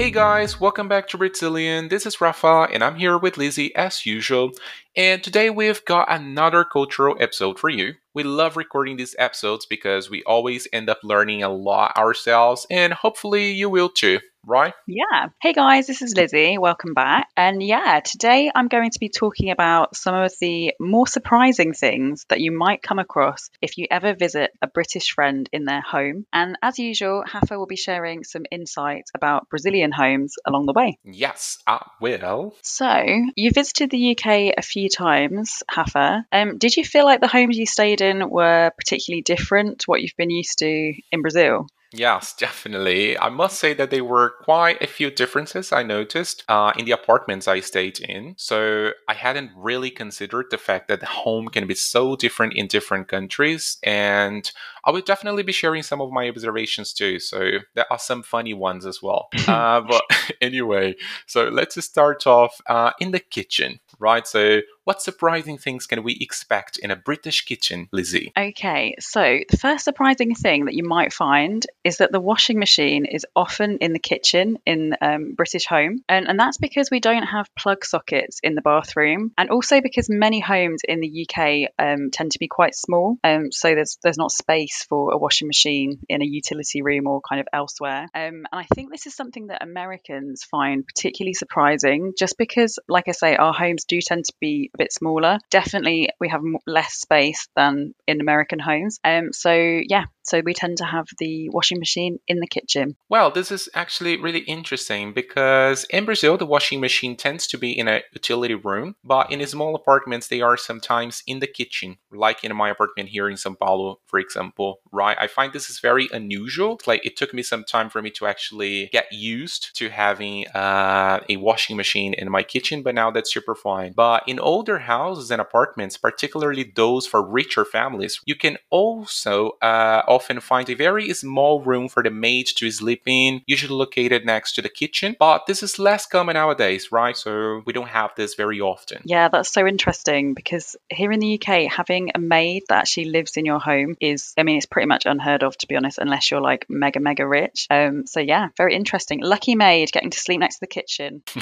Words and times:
Hey 0.00 0.10
guys, 0.10 0.58
welcome 0.58 0.88
back 0.88 1.08
to 1.08 1.18
Brazilian. 1.18 1.88
This 1.88 2.06
is 2.06 2.22
Rafa, 2.22 2.68
and 2.72 2.82
I'm 2.82 2.96
here 2.96 3.18
with 3.18 3.36
Lizzie 3.36 3.76
as 3.76 4.06
usual. 4.06 4.52
And 4.96 5.22
today 5.22 5.50
we've 5.50 5.84
got 5.84 6.10
another 6.10 6.64
cultural 6.64 7.18
episode 7.20 7.58
for 7.58 7.68
you. 7.68 7.96
We 8.14 8.22
love 8.22 8.56
recording 8.56 8.96
these 8.96 9.14
episodes 9.18 9.66
because 9.66 10.08
we 10.08 10.22
always 10.22 10.66
end 10.72 10.88
up 10.88 11.00
learning 11.02 11.42
a 11.42 11.50
lot 11.50 11.98
ourselves, 11.98 12.66
and 12.70 12.94
hopefully 12.94 13.50
you 13.50 13.68
will 13.68 13.90
too, 13.90 14.20
right? 14.46 14.74
Yeah. 14.86 15.28
Hey 15.40 15.52
guys, 15.52 15.86
this 15.86 16.02
is 16.02 16.14
Lizzie. 16.16 16.58
Welcome 16.58 16.94
back. 16.94 17.28
And 17.36 17.62
yeah, 17.62 18.00
today 18.00 18.50
I'm 18.54 18.68
going 18.68 18.90
to 18.90 18.98
be 18.98 19.08
talking 19.08 19.50
about 19.50 19.96
some 19.96 20.14
of 20.14 20.32
the 20.40 20.74
more 20.80 21.06
surprising 21.06 21.72
things 21.72 22.24
that 22.28 22.40
you 22.40 22.50
might 22.50 22.82
come 22.82 22.98
across 22.98 23.50
if 23.60 23.78
you 23.78 23.86
ever 23.90 24.14
visit 24.14 24.50
a 24.62 24.66
British 24.66 25.12
friend 25.12 25.48
in 25.52 25.64
their 25.64 25.82
home. 25.82 26.26
And 26.32 26.56
as 26.62 26.78
usual, 26.78 27.24
Rafa 27.32 27.58
will 27.58 27.66
be 27.66 27.76
sharing 27.76 28.24
some 28.24 28.44
insights 28.50 29.10
about 29.14 29.48
Brazilian 29.48 29.92
homes 29.92 30.34
along 30.46 30.66
the 30.66 30.72
way. 30.72 30.98
Yes, 31.04 31.58
I 31.66 31.86
will. 32.00 32.54
So, 32.62 33.04
you 33.36 33.50
visited 33.52 33.90
the 33.90 34.16
UK 34.16 34.54
a 34.56 34.62
few 34.62 34.88
times, 34.88 35.62
Rafa. 35.76 36.24
Um, 36.32 36.58
did 36.58 36.76
you 36.76 36.84
feel 36.84 37.04
like 37.04 37.20
the 37.20 37.28
homes 37.28 37.58
you 37.58 37.66
stayed 37.66 38.00
in 38.00 38.28
were 38.30 38.72
particularly 38.76 39.22
different 39.22 39.80
to 39.80 39.86
what 39.86 40.00
you've 40.00 40.16
been 40.16 40.30
used 40.30 40.58
to 40.58 40.94
in 41.12 41.22
Brazil? 41.22 41.66
Yes, 41.92 42.34
definitely. 42.36 43.18
I 43.18 43.30
must 43.30 43.58
say 43.58 43.74
that 43.74 43.90
there 43.90 44.04
were 44.04 44.30
quite 44.42 44.80
a 44.80 44.86
few 44.86 45.10
differences 45.10 45.72
I 45.72 45.82
noticed 45.82 46.44
uh, 46.48 46.72
in 46.78 46.84
the 46.84 46.92
apartments 46.92 47.48
I 47.48 47.58
stayed 47.58 47.98
in. 47.98 48.34
So 48.38 48.92
I 49.08 49.14
hadn't 49.14 49.50
really 49.56 49.90
considered 49.90 50.46
the 50.52 50.58
fact 50.58 50.86
that 50.86 51.02
home 51.02 51.48
can 51.48 51.66
be 51.66 51.74
so 51.74 52.14
different 52.14 52.54
in 52.54 52.68
different 52.68 53.08
countries. 53.08 53.78
And 53.82 54.48
I 54.84 54.92
will 54.92 55.00
definitely 55.00 55.42
be 55.42 55.50
sharing 55.50 55.82
some 55.82 56.00
of 56.00 56.12
my 56.12 56.28
observations 56.28 56.92
too. 56.92 57.18
So 57.18 57.58
there 57.74 57.92
are 57.92 57.98
some 57.98 58.22
funny 58.22 58.54
ones 58.54 58.86
as 58.86 59.02
well. 59.02 59.28
uh, 59.48 59.80
but 59.80 60.04
anyway, 60.40 60.94
so 61.26 61.48
let's 61.48 61.82
start 61.84 62.24
off 62.24 62.60
uh, 62.68 62.92
in 63.00 63.10
the 63.10 63.18
kitchen, 63.20 63.80
right? 63.98 64.28
So 64.28 64.60
what 64.84 65.02
surprising 65.02 65.58
things 65.58 65.86
can 65.86 66.02
we 66.02 66.16
expect 66.20 66.78
in 66.78 66.90
a 66.90 66.96
British 66.96 67.44
kitchen, 67.44 67.88
Lizzie? 67.92 68.32
Okay, 68.36 68.94
so 68.98 69.40
the 69.48 69.56
first 69.56 69.84
surprising 69.84 70.34
thing 70.34 70.64
that 70.64 70.74
you 70.74 70.84
might 70.84 71.12
find 71.12 71.64
is 71.84 71.98
that 71.98 72.12
the 72.12 72.20
washing 72.20 72.58
machine 72.58 73.04
is 73.04 73.26
often 73.36 73.78
in 73.78 73.92
the 73.92 73.98
kitchen 73.98 74.58
in 74.66 74.94
um, 75.00 75.34
British 75.36 75.66
home, 75.66 76.02
and, 76.08 76.28
and 76.28 76.38
that's 76.38 76.58
because 76.58 76.90
we 76.90 77.00
don't 77.00 77.24
have 77.24 77.54
plug 77.56 77.84
sockets 77.84 78.40
in 78.42 78.54
the 78.54 78.62
bathroom, 78.62 79.32
and 79.36 79.50
also 79.50 79.80
because 79.80 80.08
many 80.08 80.40
homes 80.40 80.82
in 80.86 81.00
the 81.00 81.26
UK 81.28 81.70
um, 81.78 82.10
tend 82.10 82.32
to 82.32 82.38
be 82.38 82.48
quite 82.48 82.74
small, 82.74 83.16
um, 83.22 83.52
so 83.52 83.74
there's 83.74 83.98
there's 84.02 84.18
not 84.18 84.32
space 84.32 84.84
for 84.88 85.12
a 85.12 85.18
washing 85.18 85.46
machine 85.46 86.00
in 86.08 86.22
a 86.22 86.26
utility 86.26 86.82
room 86.82 87.06
or 87.06 87.20
kind 87.20 87.40
of 87.40 87.46
elsewhere. 87.52 88.06
Um, 88.14 88.46
and 88.50 88.60
I 88.60 88.66
think 88.74 88.90
this 88.90 89.06
is 89.06 89.14
something 89.14 89.48
that 89.48 89.62
Americans 89.62 90.44
find 90.44 90.86
particularly 90.86 91.34
surprising, 91.34 92.14
just 92.18 92.38
because, 92.38 92.78
like 92.88 93.08
I 93.08 93.12
say, 93.12 93.36
our 93.36 93.52
homes 93.52 93.84
do 93.84 94.00
tend 94.00 94.24
to 94.24 94.32
be 94.40 94.70
bit 94.80 94.92
smaller. 94.92 95.38
Definitely, 95.50 96.08
we 96.18 96.28
have 96.28 96.42
less 96.66 96.94
space 96.94 97.48
than 97.54 97.94
in 98.06 98.20
American 98.20 98.58
homes. 98.58 98.98
Um, 99.04 99.32
so 99.32 99.52
yeah, 99.52 100.04
so 100.22 100.40
we 100.44 100.54
tend 100.54 100.76
to 100.78 100.84
have 100.84 101.08
the 101.18 101.48
washing 101.50 101.78
machine 101.78 102.18
in 102.28 102.40
the 102.40 102.46
kitchen. 102.46 102.96
Well, 103.08 103.30
this 103.30 103.50
is 103.50 103.68
actually 103.74 104.16
really 104.16 104.40
interesting 104.40 105.12
because 105.12 105.84
in 105.84 106.04
Brazil, 106.04 106.36
the 106.36 106.46
washing 106.46 106.80
machine 106.80 107.16
tends 107.16 107.46
to 107.48 107.58
be 107.58 107.76
in 107.76 107.88
a 107.88 108.02
utility 108.12 108.54
room, 108.54 108.96
but 109.04 109.30
in 109.30 109.44
small 109.46 109.74
apartments, 109.74 110.28
they 110.28 110.40
are 110.40 110.56
sometimes 110.56 111.22
in 111.26 111.40
the 111.40 111.46
kitchen, 111.46 111.98
like 112.12 112.44
in 112.44 112.54
my 112.54 112.70
apartment 112.70 113.08
here 113.08 113.28
in 113.28 113.36
São 113.36 113.58
Paulo, 113.58 114.00
for 114.06 114.18
example. 114.18 114.80
Right? 114.92 115.16
I 115.18 115.26
find 115.26 115.52
this 115.52 115.70
is 115.70 115.80
very 115.80 116.08
unusual. 116.12 116.78
Like 116.86 117.04
it 117.04 117.16
took 117.16 117.32
me 117.32 117.42
some 117.42 117.64
time 117.64 117.90
for 117.90 118.02
me 118.02 118.10
to 118.10 118.26
actually 118.26 118.88
get 118.92 119.12
used 119.12 119.76
to 119.76 119.88
having 119.88 120.46
uh, 120.48 121.20
a 121.28 121.36
washing 121.36 121.76
machine 121.76 122.14
in 122.14 122.30
my 122.30 122.42
kitchen, 122.42 122.82
but 122.82 122.94
now 122.94 123.10
that's 123.10 123.32
super 123.32 123.54
fine. 123.54 123.92
But 123.92 124.24
in 124.26 124.38
older 124.38 124.80
houses 124.80 125.30
and 125.30 125.40
apartments, 125.40 125.96
particularly 125.96 126.72
those 126.74 127.06
for 127.06 127.22
richer 127.22 127.64
families, 127.64 128.20
you 128.24 128.34
can 128.34 128.58
also 128.70 129.52
uh, 129.62 130.02
often 130.10 130.40
find 130.40 130.68
a 130.68 130.74
very 130.74 131.12
small 131.14 131.62
room 131.62 131.88
for 131.88 132.02
the 132.02 132.10
maid 132.10 132.48
to 132.56 132.70
sleep 132.70 133.02
in, 133.06 133.42
usually 133.46 133.74
located 133.74 134.26
next 134.26 134.52
to 134.54 134.62
the 134.62 134.68
kitchen. 134.68 135.16
But 135.18 135.46
this 135.46 135.62
is 135.62 135.78
less 135.78 136.04
common 136.06 136.34
nowadays, 136.34 136.90
right? 136.92 137.16
So 137.16 137.62
we 137.64 137.72
don't 137.72 137.88
have 137.88 138.10
this 138.16 138.34
very 138.34 138.60
often. 138.60 139.02
Yeah, 139.04 139.28
that's 139.28 139.52
so 139.52 139.66
interesting 139.66 140.34
because 140.34 140.76
here 140.90 141.12
in 141.12 141.20
the 141.20 141.40
UK, 141.40 141.70
having 141.70 142.10
a 142.14 142.18
maid 142.18 142.64
that 142.68 142.80
actually 142.80 143.06
lives 143.06 143.36
in 143.36 143.44
your 143.44 143.60
home 143.60 143.96
is, 144.00 144.34
I 144.36 144.42
mean, 144.42 144.56
it's 144.56 144.66
pretty 144.66 144.86
much 144.86 145.06
unheard 145.06 145.42
of, 145.42 145.56
to 145.58 145.68
be 145.68 145.76
honest, 145.76 145.98
unless 145.98 146.30
you're 146.30 146.40
like 146.40 146.66
mega, 146.68 147.00
mega 147.00 147.26
rich. 147.26 147.66
Um, 147.70 148.06
so 148.06 148.20
yeah, 148.20 148.48
very 148.56 148.74
interesting. 148.74 149.20
Lucky 149.22 149.54
maid 149.54 149.92
getting 149.92 150.10
to 150.10 150.18
sleep 150.18 150.40
next 150.40 150.56
to 150.56 150.60
the 150.60 150.66
kitchen. 150.66 151.22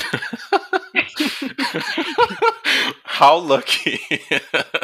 How 3.05 3.39
lucky. 3.39 4.01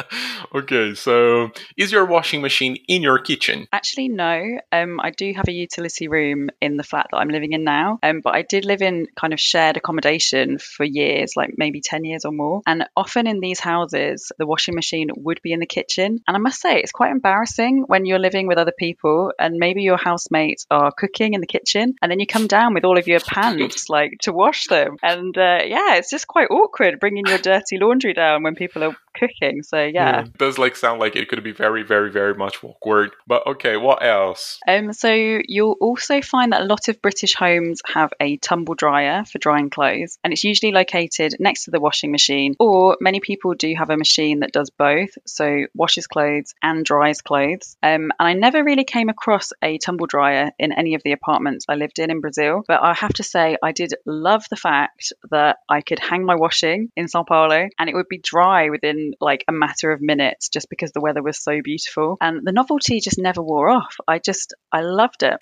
okay, 0.53 0.93
so 0.93 1.51
is 1.77 1.91
your 1.91 2.05
washing 2.05 2.41
machine 2.41 2.77
in 2.87 3.01
your 3.01 3.19
kitchen? 3.19 3.67
Actually, 3.71 4.09
no. 4.09 4.59
Um, 4.71 4.99
I 5.01 5.11
do 5.11 5.31
have 5.33 5.47
a 5.47 5.51
utility 5.51 6.07
room 6.07 6.49
in 6.61 6.77
the 6.77 6.83
flat 6.83 7.07
that 7.11 7.17
I'm 7.17 7.29
living 7.29 7.53
in 7.53 7.63
now, 7.63 7.99
um, 8.03 8.21
but 8.21 8.35
I 8.35 8.41
did 8.41 8.65
live 8.65 8.81
in 8.81 9.07
kind 9.15 9.33
of 9.33 9.39
shared 9.39 9.77
accommodation 9.77 10.57
for 10.59 10.83
years, 10.83 11.33
like 11.35 11.53
maybe 11.57 11.81
10 11.81 12.03
years 12.05 12.25
or 12.25 12.31
more. 12.31 12.61
And 12.65 12.85
often 12.95 13.27
in 13.27 13.39
these 13.39 13.59
houses, 13.59 14.31
the 14.37 14.45
washing 14.45 14.75
machine 14.75 15.09
would 15.15 15.41
be 15.41 15.53
in 15.53 15.59
the 15.59 15.65
kitchen. 15.65 16.19
And 16.27 16.35
I 16.35 16.39
must 16.39 16.61
say, 16.61 16.79
it's 16.79 16.91
quite 16.91 17.11
embarrassing 17.11 17.83
when 17.87 18.05
you're 18.05 18.19
living 18.19 18.47
with 18.47 18.57
other 18.57 18.73
people 18.77 19.31
and 19.39 19.57
maybe 19.57 19.83
your 19.83 19.97
housemates 19.97 20.65
are 20.69 20.91
cooking 20.91 21.33
in 21.33 21.41
the 21.41 21.47
kitchen 21.47 21.95
and 22.01 22.11
then 22.11 22.19
you 22.19 22.27
come 22.27 22.47
down 22.47 22.73
with 22.73 22.85
all 22.85 22.97
of 22.97 23.07
your 23.07 23.19
pants 23.19 23.89
like 23.89 24.17
to 24.21 24.33
wash 24.33 24.67
them. 24.67 24.97
And 25.01 25.37
uh, 25.37 25.61
yeah, 25.65 25.95
it's 25.95 26.09
just 26.09 26.27
quite 26.27 26.49
awkward 26.49 26.99
bringing 26.99 27.25
your 27.27 27.37
dirty 27.37 27.77
laundry 27.77 28.13
down 28.13 28.43
when 28.43 28.55
people 28.55 28.83
are 28.83 28.95
cooking. 29.17 29.63
So 29.63 29.77
yeah. 29.77 29.89
yeah. 29.91 30.21
It 30.21 30.37
does 30.37 30.57
like 30.57 30.75
sound 30.75 30.99
like 30.99 31.15
it 31.15 31.29
could 31.29 31.43
be 31.43 31.51
very, 31.51 31.83
very, 31.83 32.11
very 32.11 32.33
much 32.33 32.63
awkward. 32.63 33.11
But 33.27 33.45
okay, 33.47 33.77
what 33.77 34.03
else? 34.03 34.59
Um, 34.67 34.93
so 34.93 35.11
you'll 35.11 35.77
also 35.79 36.21
find 36.21 36.53
that 36.53 36.61
a 36.61 36.65
lot 36.65 36.87
of 36.87 37.01
British 37.01 37.35
homes 37.35 37.81
have 37.85 38.11
a 38.19 38.37
tumble 38.37 38.75
dryer 38.75 39.25
for 39.25 39.39
drying 39.39 39.69
clothes, 39.69 40.17
and 40.23 40.33
it's 40.33 40.43
usually 40.43 40.71
located 40.71 41.35
next 41.39 41.65
to 41.65 41.71
the 41.71 41.79
washing 41.79 42.11
machine. 42.11 42.55
Or 42.59 42.97
many 42.99 43.19
people 43.19 43.53
do 43.53 43.73
have 43.77 43.89
a 43.89 43.97
machine 43.97 44.39
that 44.39 44.51
does 44.51 44.69
both, 44.69 45.09
so 45.25 45.65
washes 45.73 46.07
clothes 46.07 46.53
and 46.61 46.85
dries 46.85 47.21
clothes. 47.21 47.77
Um, 47.81 48.11
and 48.19 48.27
I 48.27 48.33
never 48.33 48.63
really 48.63 48.83
came 48.83 49.09
across 49.09 49.51
a 49.61 49.77
tumble 49.77 50.07
dryer 50.07 50.51
in 50.59 50.71
any 50.71 50.95
of 50.95 51.03
the 51.03 51.11
apartments 51.11 51.65
I 51.67 51.75
lived 51.75 51.99
in 51.99 52.11
in 52.11 52.21
Brazil, 52.21 52.63
but 52.67 52.81
I 52.81 52.93
have 52.93 53.13
to 53.13 53.23
say 53.23 53.57
I 53.61 53.71
did 53.71 53.93
love 54.05 54.45
the 54.49 54.55
fact 54.55 55.13
that 55.31 55.57
I 55.69 55.81
could 55.81 55.99
hang 55.99 56.25
my 56.25 56.35
washing 56.35 56.91
in 56.95 57.07
Sao 57.07 57.23
Paulo 57.23 57.67
and 57.77 57.89
it 57.89 57.95
would 57.95 58.09
be 58.09 58.17
dry 58.17 58.69
within 58.69 59.04
like 59.21 59.43
a 59.47 59.51
matter 59.51 59.91
of 59.91 60.01
minutes 60.01 60.49
just 60.49 60.69
because 60.69 60.91
the 60.91 61.01
weather 61.01 61.21
was 61.21 61.37
so 61.37 61.61
beautiful. 61.61 62.17
And 62.21 62.45
the 62.45 62.51
novelty 62.51 62.99
just 62.99 63.17
never 63.17 63.41
wore 63.41 63.69
off. 63.69 63.95
I 64.07 64.19
just, 64.19 64.53
I 64.71 64.81
loved 64.81 65.23
it. 65.23 65.37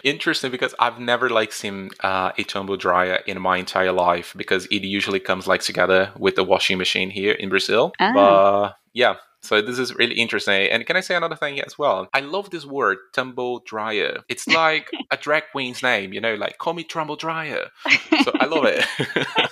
Interesting 0.04 0.50
because 0.50 0.74
I've 0.78 0.98
never 0.98 1.28
like 1.28 1.52
seen 1.52 1.90
uh, 2.00 2.32
a 2.36 2.42
tumble 2.44 2.76
dryer 2.76 3.20
in 3.26 3.40
my 3.40 3.58
entire 3.58 3.92
life 3.92 4.34
because 4.36 4.66
it 4.66 4.82
usually 4.82 5.20
comes 5.20 5.46
like 5.46 5.62
together 5.62 6.12
with 6.18 6.36
the 6.36 6.44
washing 6.44 6.78
machine 6.78 7.10
here 7.10 7.32
in 7.32 7.48
Brazil. 7.48 7.92
Ah. 8.00 8.12
But 8.14 8.76
yeah, 8.92 9.16
so 9.42 9.62
this 9.62 9.78
is 9.78 9.94
really 9.94 10.16
interesting. 10.16 10.70
And 10.70 10.86
can 10.86 10.96
I 10.96 11.00
say 11.00 11.14
another 11.14 11.36
thing 11.36 11.60
as 11.60 11.78
well? 11.78 12.08
I 12.12 12.20
love 12.20 12.50
this 12.50 12.66
word, 12.66 12.98
tumble 13.14 13.60
dryer. 13.60 14.18
It's 14.28 14.46
like 14.48 14.90
a 15.10 15.16
drag 15.16 15.44
queen's 15.52 15.82
name, 15.82 16.12
you 16.12 16.20
know, 16.20 16.34
like 16.34 16.58
call 16.58 16.74
me 16.74 16.84
tumble 16.84 17.16
dryer. 17.16 17.68
So 18.24 18.32
I 18.38 18.46
love 18.46 18.64
it. 18.66 18.84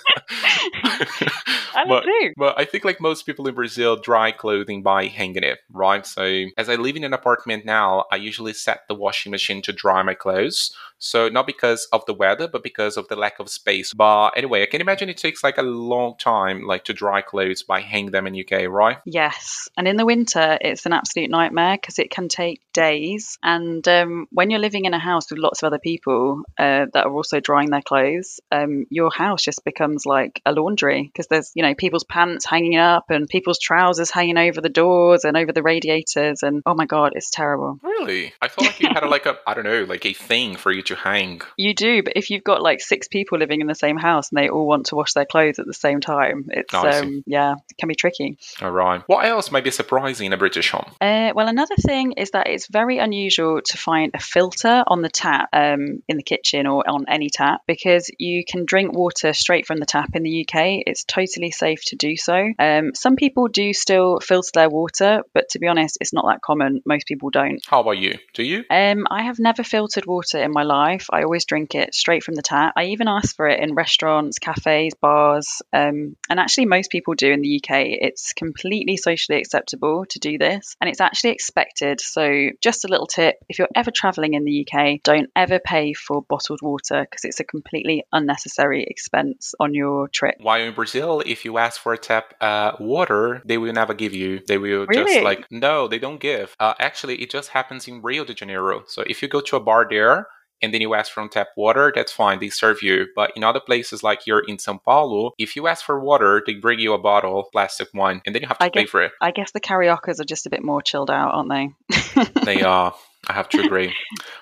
I 1.75 1.85
but, 1.87 2.03
do. 2.03 2.33
But 2.35 2.59
I 2.59 2.65
think 2.65 2.83
like 2.83 2.99
most 2.99 3.25
people 3.25 3.47
in 3.47 3.55
Brazil 3.55 3.95
dry 3.95 4.31
clothing 4.31 4.81
by 4.81 5.05
hanging 5.05 5.43
it, 5.43 5.59
right? 5.71 6.05
So 6.05 6.45
as 6.57 6.69
I 6.69 6.75
live 6.75 6.95
in 6.95 7.03
an 7.03 7.13
apartment 7.13 7.65
now, 7.65 8.05
I 8.11 8.17
usually 8.17 8.53
set 8.53 8.87
the 8.87 8.95
washing 8.95 9.31
machine 9.31 9.61
to 9.63 9.73
dry 9.73 10.01
my 10.03 10.13
clothes. 10.13 10.75
So 10.99 11.29
not 11.29 11.47
because 11.47 11.87
of 11.91 12.05
the 12.05 12.13
weather, 12.13 12.47
but 12.47 12.61
because 12.61 12.97
of 12.97 13.07
the 13.07 13.15
lack 13.15 13.39
of 13.39 13.49
space. 13.49 13.93
But 13.93 14.31
anyway, 14.31 14.61
I 14.61 14.65
can 14.65 14.81
imagine 14.81 15.09
it 15.09 15.17
takes 15.17 15.43
like 15.43 15.57
a 15.57 15.63
long 15.63 16.15
time 16.17 16.63
like 16.65 16.85
to 16.85 16.93
dry 16.93 17.21
clothes 17.21 17.63
by 17.63 17.79
hang 17.79 18.11
them 18.11 18.27
in 18.27 18.39
UK, 18.39 18.67
right? 18.69 18.97
Yes. 19.05 19.69
And 19.77 19.87
in 19.87 19.95
the 19.95 20.05
winter, 20.05 20.57
it's 20.59 20.85
an 20.85 20.93
absolute 20.93 21.29
nightmare 21.29 21.77
because 21.77 21.99
it 21.99 22.11
can 22.11 22.27
take 22.27 22.61
days. 22.73 23.37
And 23.41 23.87
um, 23.87 24.27
when 24.31 24.49
you're 24.49 24.59
living 24.59 24.85
in 24.85 24.93
a 24.93 24.99
house 24.99 25.31
with 25.31 25.39
lots 25.39 25.63
of 25.63 25.67
other 25.67 25.79
people 25.79 26.43
uh, 26.57 26.87
that 26.93 27.05
are 27.05 27.11
also 27.11 27.39
drying 27.39 27.69
their 27.69 27.81
clothes, 27.81 28.41
um, 28.51 28.85
your 28.89 29.11
house 29.11 29.41
just 29.41 29.63
becomes 29.63 30.05
like 30.05 30.41
a 30.45 30.51
laundry 30.51 31.03
because 31.03 31.27
there's, 31.27 31.51
you 31.55 31.63
know, 31.63 31.73
people's 31.75 32.03
pants 32.03 32.45
hanging 32.45 32.75
up 32.75 33.09
and 33.09 33.27
people's 33.27 33.59
trousers 33.59 34.11
hanging 34.11 34.37
over 34.37 34.59
the 34.59 34.69
doors 34.69 35.23
and 35.23 35.37
over 35.37 35.53
the 35.53 35.63
radiators. 35.63 36.43
And 36.43 36.61
oh 36.65 36.75
my 36.75 36.85
God, 36.85 37.13
it's 37.15 37.29
terrible. 37.29 37.79
Really? 37.81 38.33
I 38.41 38.49
felt 38.49 38.67
like 38.67 38.79
you 38.79 38.89
had 38.89 39.03
a, 39.03 39.09
like 39.09 39.25
a, 39.25 39.37
I 39.47 39.53
don't 39.53 39.63
know, 39.63 39.83
like 39.83 40.05
a 40.05 40.13
thing 40.13 40.55
for 40.55 40.71
you 40.71 40.83
to 40.89 40.95
hang. 40.95 41.41
You 41.57 41.73
do, 41.73 42.03
but 42.03 42.13
if 42.15 42.29
you've 42.29 42.43
got 42.43 42.61
like 42.61 42.81
six 42.81 43.07
people 43.07 43.37
living 43.39 43.61
in 43.61 43.67
the 43.67 43.75
same 43.75 43.97
house 43.97 44.29
and 44.29 44.37
they 44.37 44.49
all 44.49 44.67
want 44.67 44.87
to 44.87 44.95
wash 44.95 45.13
their 45.13 45.25
clothes 45.25 45.59
at 45.59 45.65
the 45.65 45.73
same 45.73 46.01
time, 46.01 46.45
it's 46.49 46.73
Oh, 46.73 46.87
um, 46.87 47.23
yeah, 47.25 47.55
it 47.69 47.77
can 47.77 47.87
be 47.87 47.95
tricky. 47.95 48.37
All 48.61 48.71
right. 48.71 49.01
What 49.07 49.25
else 49.25 49.51
may 49.51 49.61
be 49.61 49.71
surprising 49.71 50.27
in 50.27 50.33
a 50.33 50.37
British 50.37 50.71
home? 50.71 50.91
Uh, 51.01 51.31
well, 51.35 51.47
another 51.47 51.75
thing 51.75 52.13
is 52.13 52.31
that 52.31 52.47
it's 52.47 52.67
very 52.67 52.97
unusual 52.99 53.61
to 53.61 53.77
find 53.77 54.11
a 54.13 54.19
filter 54.19 54.83
on 54.87 55.01
the 55.01 55.09
tap 55.09 55.49
um, 55.53 56.01
in 56.07 56.17
the 56.17 56.23
kitchen 56.23 56.67
or 56.67 56.87
on 56.89 57.05
any 57.07 57.29
tap 57.29 57.61
because 57.67 58.09
you 58.17 58.43
can 58.45 58.65
drink 58.65 58.93
water 58.93 59.33
straight 59.33 59.65
from 59.65 59.77
the 59.77 59.85
tap 59.85 60.09
in 60.15 60.23
the 60.23 60.45
UK. 60.45 60.83
It's 60.85 61.03
totally 61.03 61.51
safe 61.51 61.83
to 61.85 61.95
do 61.95 62.17
so. 62.17 62.53
Um, 62.57 62.95
some 62.95 63.15
people 63.15 63.47
do 63.47 63.73
still 63.73 64.19
filter 64.19 64.51
their 64.53 64.69
water, 64.69 65.21
but 65.33 65.49
to 65.49 65.59
be 65.59 65.67
honest, 65.67 65.97
it's 66.01 66.13
not 66.13 66.25
that 66.27 66.41
common. 66.41 66.81
Most 66.85 67.07
people 67.07 67.29
don't. 67.29 67.61
How 67.67 67.81
about 67.81 67.97
you? 67.97 68.17
Do 68.33 68.43
you? 68.43 68.63
Um, 68.69 69.05
I 69.09 69.23
have 69.23 69.39
never 69.39 69.63
filtered 69.63 70.05
water 70.05 70.41
in 70.41 70.51
my 70.51 70.63
life. 70.63 70.78
I 70.79 71.23
always 71.23 71.45
drink 71.45 71.75
it 71.75 71.93
straight 71.93 72.23
from 72.23 72.35
the 72.35 72.41
tap. 72.41 72.73
I 72.75 72.85
even 72.85 73.07
ask 73.07 73.35
for 73.35 73.47
it 73.47 73.59
in 73.59 73.75
restaurants, 73.75 74.39
cafes, 74.39 74.93
bars, 75.01 75.61
um, 75.73 76.15
and 76.29 76.39
actually 76.39 76.65
most 76.65 76.91
people 76.91 77.13
do 77.13 77.31
in 77.31 77.41
the 77.41 77.61
UK. 77.61 77.97
It's 78.01 78.33
completely 78.33 78.97
socially 78.97 79.39
acceptable 79.39 80.05
to 80.09 80.19
do 80.19 80.37
this, 80.37 80.75
and 80.79 80.89
it's 80.89 81.01
actually 81.01 81.31
expected. 81.31 82.01
So, 82.01 82.49
just 82.61 82.85
a 82.85 82.87
little 82.87 83.07
tip: 83.07 83.35
if 83.49 83.59
you're 83.59 83.69
ever 83.75 83.91
traveling 83.91 84.33
in 84.33 84.43
the 84.43 84.65
UK, 84.65 85.01
don't 85.03 85.29
ever 85.35 85.59
pay 85.59 85.93
for 85.93 86.21
bottled 86.21 86.61
water 86.61 87.01
because 87.01 87.25
it's 87.25 87.39
a 87.39 87.43
completely 87.43 88.03
unnecessary 88.11 88.85
expense 88.87 89.53
on 89.59 89.73
your 89.73 90.07
trip. 90.07 90.35
While 90.39 90.61
in 90.61 90.73
Brazil, 90.73 91.21
if 91.25 91.45
you 91.45 91.57
ask 91.57 91.79
for 91.79 91.93
a 91.93 91.97
tap 91.97 92.33
uh, 92.41 92.73
water, 92.79 93.41
they 93.45 93.57
will 93.57 93.73
never 93.73 93.93
give 93.93 94.13
you. 94.13 94.39
They 94.47 94.57
will 94.57 94.85
just 94.91 95.23
like, 95.23 95.45
no, 95.51 95.87
they 95.87 95.99
don't 95.99 96.19
give. 96.19 96.55
Uh, 96.59 96.73
actually, 96.79 97.21
it 97.21 97.29
just 97.29 97.49
happens 97.49 97.87
in 97.87 98.01
Rio 98.01 98.23
de 98.23 98.33
Janeiro. 98.33 98.83
So 98.87 99.03
if 99.05 99.21
you 99.21 99.27
go 99.27 99.41
to 99.41 99.55
a 99.55 99.59
bar 99.59 99.87
there 99.89 100.27
and 100.61 100.73
then 100.73 100.81
you 100.81 100.93
ask 100.93 101.11
for 101.11 101.27
tap 101.27 101.49
water, 101.55 101.91
that's 101.93 102.11
fine. 102.11 102.39
They 102.39 102.49
serve 102.49 102.81
you. 102.81 103.07
But 103.15 103.31
in 103.35 103.43
other 103.43 103.59
places 103.59 104.03
like 104.03 104.21
here 104.23 104.39
in 104.39 104.59
Sao 104.59 104.77
Paulo, 104.77 105.31
if 105.37 105.55
you 105.55 105.67
ask 105.67 105.85
for 105.85 105.99
water, 105.99 106.41
they 106.45 106.55
bring 106.55 106.79
you 106.79 106.93
a 106.93 106.97
bottle, 106.97 107.49
plastic 107.51 107.89
one, 107.93 108.21
and 108.25 108.33
then 108.33 108.41
you 108.41 108.47
have 108.47 108.57
to 108.59 108.65
I 108.65 108.69
pay 108.69 108.81
get- 108.81 108.89
for 108.89 109.01
it. 109.03 109.11
I 109.21 109.31
guess 109.31 109.51
the 109.51 109.59
cariocas 109.59 110.19
are 110.19 110.25
just 110.25 110.45
a 110.45 110.49
bit 110.49 110.63
more 110.63 110.81
chilled 110.81 111.11
out, 111.11 111.33
aren't 111.33 111.49
they? 111.49 112.23
they 112.45 112.61
are. 112.63 112.93
I 113.27 113.33
have 113.33 113.49
to 113.49 113.61
agree. 113.61 113.93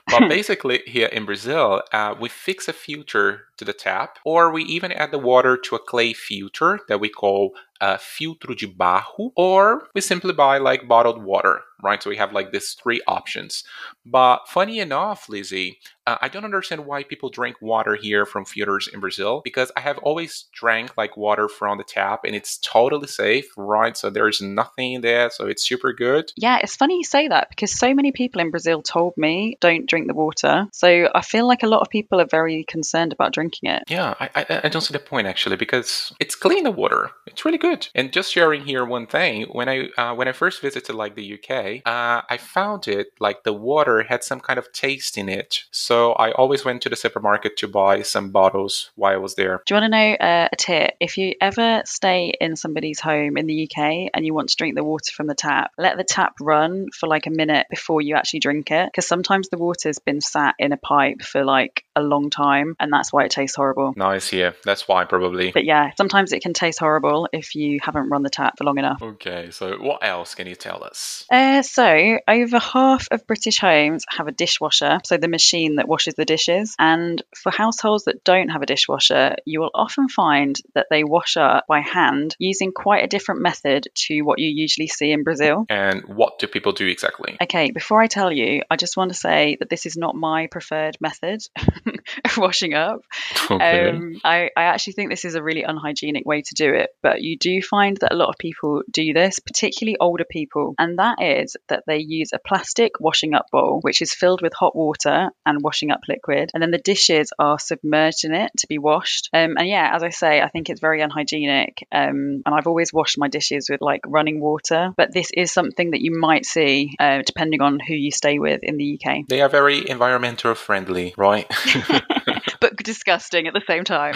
but 0.08 0.30
basically, 0.30 0.82
here 0.86 1.08
in 1.08 1.26
Brazil, 1.26 1.82
uh, 1.92 2.14
we 2.20 2.30
fix 2.30 2.68
a 2.68 2.74
filter 2.74 3.46
to 3.58 3.66
the 3.66 3.74
tap, 3.74 4.20
or 4.24 4.52
we 4.52 4.64
even 4.66 4.92
add 4.92 5.12
the 5.12 5.18
water 5.18 5.58
to 5.58 5.76
a 5.76 5.80
clay 5.80 6.14
filter 6.14 6.80
that 6.88 7.00
we 7.00 7.10
call 7.10 7.54
uh, 7.82 7.98
filtro 7.98 8.58
de 8.58 8.68
barro, 8.68 9.32
or 9.36 9.88
we 9.94 10.02
simply 10.02 10.34
buy 10.34 10.58
like 10.58 10.88
bottled 10.88 11.24
water, 11.24 11.62
right? 11.84 12.02
So 12.02 12.10
we 12.10 12.18
have 12.18 12.34
like 12.34 12.52
these 12.52 12.74
three 12.74 13.02
options. 13.08 13.64
But 14.06 14.48
funny 14.48 14.80
enough, 14.80 15.28
Lizzie, 15.30 15.80
uh, 16.08 16.18
I 16.22 16.30
don't 16.30 16.46
understand 16.46 16.86
why 16.86 17.04
people 17.04 17.30
drink 17.30 17.58
water 17.62 17.96
here 17.96 18.26
from 18.26 18.46
filters 18.46 18.88
in 18.88 19.02
Brazil 19.02 19.42
because 19.44 19.72
I 19.76 19.82
have 19.82 19.98
always 19.98 20.46
drank 20.54 20.96
like 20.98 21.18
water 21.18 21.50
from 21.50 21.78
the 21.78 21.84
tap 21.84 22.22
and 22.24 22.34
it's 22.34 22.58
totally 22.60 23.08
safe, 23.08 23.46
right? 23.58 23.96
So 23.98 24.10
there's 24.10 24.42
nothing 24.42 24.94
in 24.94 25.02
there, 25.02 25.30
so 25.30 25.48
it's 25.48 25.68
super 25.68 25.92
good. 25.92 26.32
Yeah, 26.38 26.60
it's 26.64 26.78
funny 26.78 26.98
you 26.98 27.04
say 27.04 27.28
that 27.28 27.50
because 27.50 27.78
so 27.78 27.94
many 27.94 28.14
people 28.14 28.40
in 28.40 28.52
Brazil 28.52 28.82
told 28.82 29.18
me 29.18 29.58
don't 29.60 29.86
drink 29.86 30.08
the 30.08 30.14
water. 30.14 30.68
So 30.72 31.10
I 31.14 31.22
feel 31.22 31.46
like 31.46 31.64
a 31.64 31.68
lot 31.68 31.82
of 31.82 31.90
people 31.90 32.22
are 32.22 32.26
very 32.26 32.64
concerned 32.64 33.12
about 33.12 33.34
drinking 33.34 33.70
it. 33.70 33.84
Yeah, 33.90 34.16
I, 34.20 34.30
I, 34.34 34.62
I 34.64 34.70
don't 34.70 34.82
see 34.82 34.94
the 34.94 35.00
point 35.00 35.28
actually 35.28 35.58
because 35.58 36.14
it's 36.22 36.36
clean 36.36 36.64
the 36.64 36.72
water. 36.72 37.12
It's 37.26 37.44
really 37.44 37.58
good. 37.58 37.67
And 37.96 38.12
just 38.12 38.32
sharing 38.32 38.66
here 38.66 38.86
one 38.86 39.08
thing, 39.08 39.44
when 39.52 39.70
I 39.70 39.90
uh, 39.98 40.14
when 40.16 40.28
I 40.28 40.32
first 40.32 40.62
visited 40.62 40.96
like 40.96 41.16
the 41.16 41.34
UK, 41.34 41.82
uh, 41.86 42.22
I 42.30 42.38
found 42.38 42.88
it 42.88 43.08
like 43.20 43.44
the 43.44 43.54
water 43.54 44.04
had 44.04 44.24
some 44.24 44.40
kind 44.40 44.60
of 44.60 44.72
taste 44.72 45.18
in 45.18 45.30
it. 45.30 45.64
So 45.72 46.14
I 46.14 46.32
always 46.32 46.64
went 46.66 46.82
to 46.84 46.90
the 46.90 46.96
supermarket 46.96 47.58
to 47.58 47.68
buy 47.68 48.02
some 48.02 48.32
bottles 48.32 48.92
while 48.96 49.14
I 49.14 49.18
was 49.18 49.36
there. 49.36 49.62
Do 49.66 49.74
you 49.74 49.82
want 49.82 49.92
to 49.92 49.98
know 49.98 50.14
uh, 50.14 50.50
a 50.52 50.56
tip? 50.56 50.92
If 51.00 51.18
you 51.18 51.34
ever 51.42 51.82
stay 51.86 52.34
in 52.40 52.56
somebody's 52.56 53.00
home 53.00 53.38
in 53.38 53.48
the 53.48 53.70
UK 53.70 54.10
and 54.14 54.26
you 54.26 54.34
want 54.34 54.50
to 54.50 54.56
drink 54.56 54.76
the 54.76 54.84
water 54.84 55.12
from 55.12 55.28
the 55.28 55.36
tap, 55.36 55.72
let 55.78 55.98
the 55.98 56.04
tap 56.04 56.36
run 56.40 56.88
for 56.92 57.08
like 57.08 57.28
a 57.28 57.32
minute 57.32 57.68
before 57.70 58.02
you 58.02 58.16
actually 58.16 58.40
drink 58.40 58.72
it 58.72 58.90
because 58.92 59.08
sometimes 59.08 59.50
the 59.50 59.58
water's 59.58 60.00
been 60.00 60.22
sat 60.22 60.56
in 60.60 60.72
a 60.72 60.78
pipe 60.78 61.22
for 61.22 61.44
like 61.44 61.84
a 61.96 62.02
long 62.02 62.30
time 62.30 62.76
and 62.80 62.92
that's 62.92 63.12
why 63.12 63.24
it 63.24 63.32
tastes 63.32 63.56
horrible. 63.56 63.94
Nice 63.96 64.30
here. 64.30 64.56
That's 64.64 64.88
why 64.88 65.06
probably. 65.06 65.52
But 65.52 65.66
yeah, 65.66 65.92
sometimes 65.98 66.32
it 66.34 66.42
can 66.42 66.54
taste 66.54 66.80
horrible 66.80 67.28
if 67.34 67.56
you 67.58 67.80
haven't 67.82 68.10
run 68.10 68.24
the 68.24 68.30
tap 68.30 68.58
for 68.58 68.64
long 68.64 68.78
enough. 68.78 69.02
Okay, 69.02 69.50
so 69.52 69.78
what 69.78 70.04
else 70.04 70.36
can 70.36 70.48
you 70.48 70.56
tell 70.56 70.84
us? 70.84 71.26
Uh, 71.32 71.62
so, 71.62 72.20
over 72.28 72.60
half 72.60 73.08
of 73.12 73.26
British 73.28 73.60
homes 73.60 74.06
have 74.10 74.28
a 74.28 74.32
dishwasher, 74.32 75.00
so 75.04 75.18
the 75.18 75.28
machine 75.28 75.76
that 75.76 75.88
washes 75.88 76.14
the 76.16 76.26
dishes. 76.26 76.76
And 76.80 77.22
for 77.36 77.52
households 77.52 78.06
that 78.06 78.24
don't 78.24 78.50
have 78.50 78.62
a 78.62 78.66
dishwasher, 78.66 79.36
you 79.46 79.60
will 79.60 79.72
often 79.74 80.10
find 80.10 80.56
that 80.76 80.88
they 80.90 81.04
wash 81.04 81.38
up 81.38 81.66
by 81.68 81.82
hand 81.82 82.36
using 82.40 82.72
quite 82.72 83.04
a 83.04 83.08
different 83.08 83.42
method 83.42 83.88
to 83.96 84.22
what 84.22 84.40
you 84.40 84.50
usually 84.50 84.88
see 84.88 85.12
in 85.12 85.24
Brazil. 85.24 85.66
And 85.70 86.04
what 86.06 86.40
do 86.40 86.48
people 86.48 86.72
do 86.72 86.88
exactly? 86.88 87.38
Okay, 87.42 87.72
before 87.72 88.02
I 88.02 88.08
tell 88.08 88.32
you, 88.32 88.62
I 88.70 88.76
just 88.76 88.98
want 88.98 89.12
to 89.12 89.18
say 89.18 89.58
that 89.60 89.70
this 89.70 89.86
is 89.86 89.98
not 89.98 90.16
my 90.16 90.48
preferred 90.48 90.98
method 91.02 91.42
of 92.26 92.38
washing 92.38 92.74
up. 92.74 93.02
Okay. 93.50 93.90
Um, 93.90 94.20
I, 94.26 94.50
I 94.58 94.64
actually 94.64 94.94
think 94.94 95.10
this 95.10 95.24
is 95.24 95.36
a 95.36 95.42
really 95.42 95.64
unhygienic 95.64 96.26
way 96.26 96.42
to 96.42 96.54
do 96.54 96.74
it, 96.74 96.90
but 97.02 97.22
you 97.22 97.38
do 97.38 97.47
find 97.62 97.98
that 97.98 98.14
a 98.14 98.16
lot 98.16 98.30
of 98.30 98.38
people 98.38 98.84
do 98.92 99.14
this, 99.14 99.40
particularly 99.40 99.98
older 100.00 100.26
people, 100.30 100.76
and 100.78 101.00
that 101.00 101.22
is 101.22 101.56
that 101.70 101.84
they 101.88 101.98
use 102.00 102.32
a 102.34 102.40
plastic 102.40 103.00
washing 103.00 103.34
up 103.34 103.48
bowl, 103.52 103.80
which 103.82 104.02
is 104.02 104.14
filled 104.14 104.42
with 104.42 104.54
hot 104.54 104.76
water 104.76 105.30
and 105.46 105.62
washing 105.62 105.92
up 105.92 106.02
liquid, 106.08 106.52
and 106.54 106.62
then 106.62 106.72
the 106.72 106.78
dishes 106.78 107.32
are 107.40 107.60
submerged 107.60 108.26
in 108.26 108.34
it 108.34 108.52
to 108.58 108.68
be 108.68 108.78
washed. 108.78 109.30
Um, 109.34 109.56
and 109.58 109.68
yeah, 109.68 109.92
as 109.94 110.04
I 110.04 110.10
say, 110.10 110.42
I 110.42 110.50
think 110.50 110.70
it's 110.70 110.82
very 110.82 111.02
unhygienic, 111.02 111.88
um, 111.92 112.42
and 112.46 112.56
I've 112.56 112.68
always 112.68 112.94
washed 112.94 113.18
my 113.18 113.28
dishes 113.28 113.70
with 113.70 113.82
like 113.82 114.02
running 114.06 114.40
water, 114.40 114.94
but 114.96 115.14
this 115.14 115.32
is 115.36 115.52
something 115.52 115.92
that 115.92 116.02
you 116.02 116.18
might 116.18 116.46
see 116.46 116.96
uh, 117.00 117.22
depending 117.26 117.62
on 117.62 117.80
who 117.80 117.94
you 117.94 118.12
stay 118.12 118.40
with 118.40 118.62
in 118.64 118.78
the 118.78 119.00
UK, 119.00 119.28
they 119.28 119.42
are 119.42 119.50
very 119.50 119.90
environmental 119.90 120.56
friendly, 120.56 121.14
right? 121.18 121.50
but 122.60 122.78
disgusting 122.78 123.48
at 123.48 123.54
the 123.54 123.62
same 123.68 123.84
time. 123.84 124.16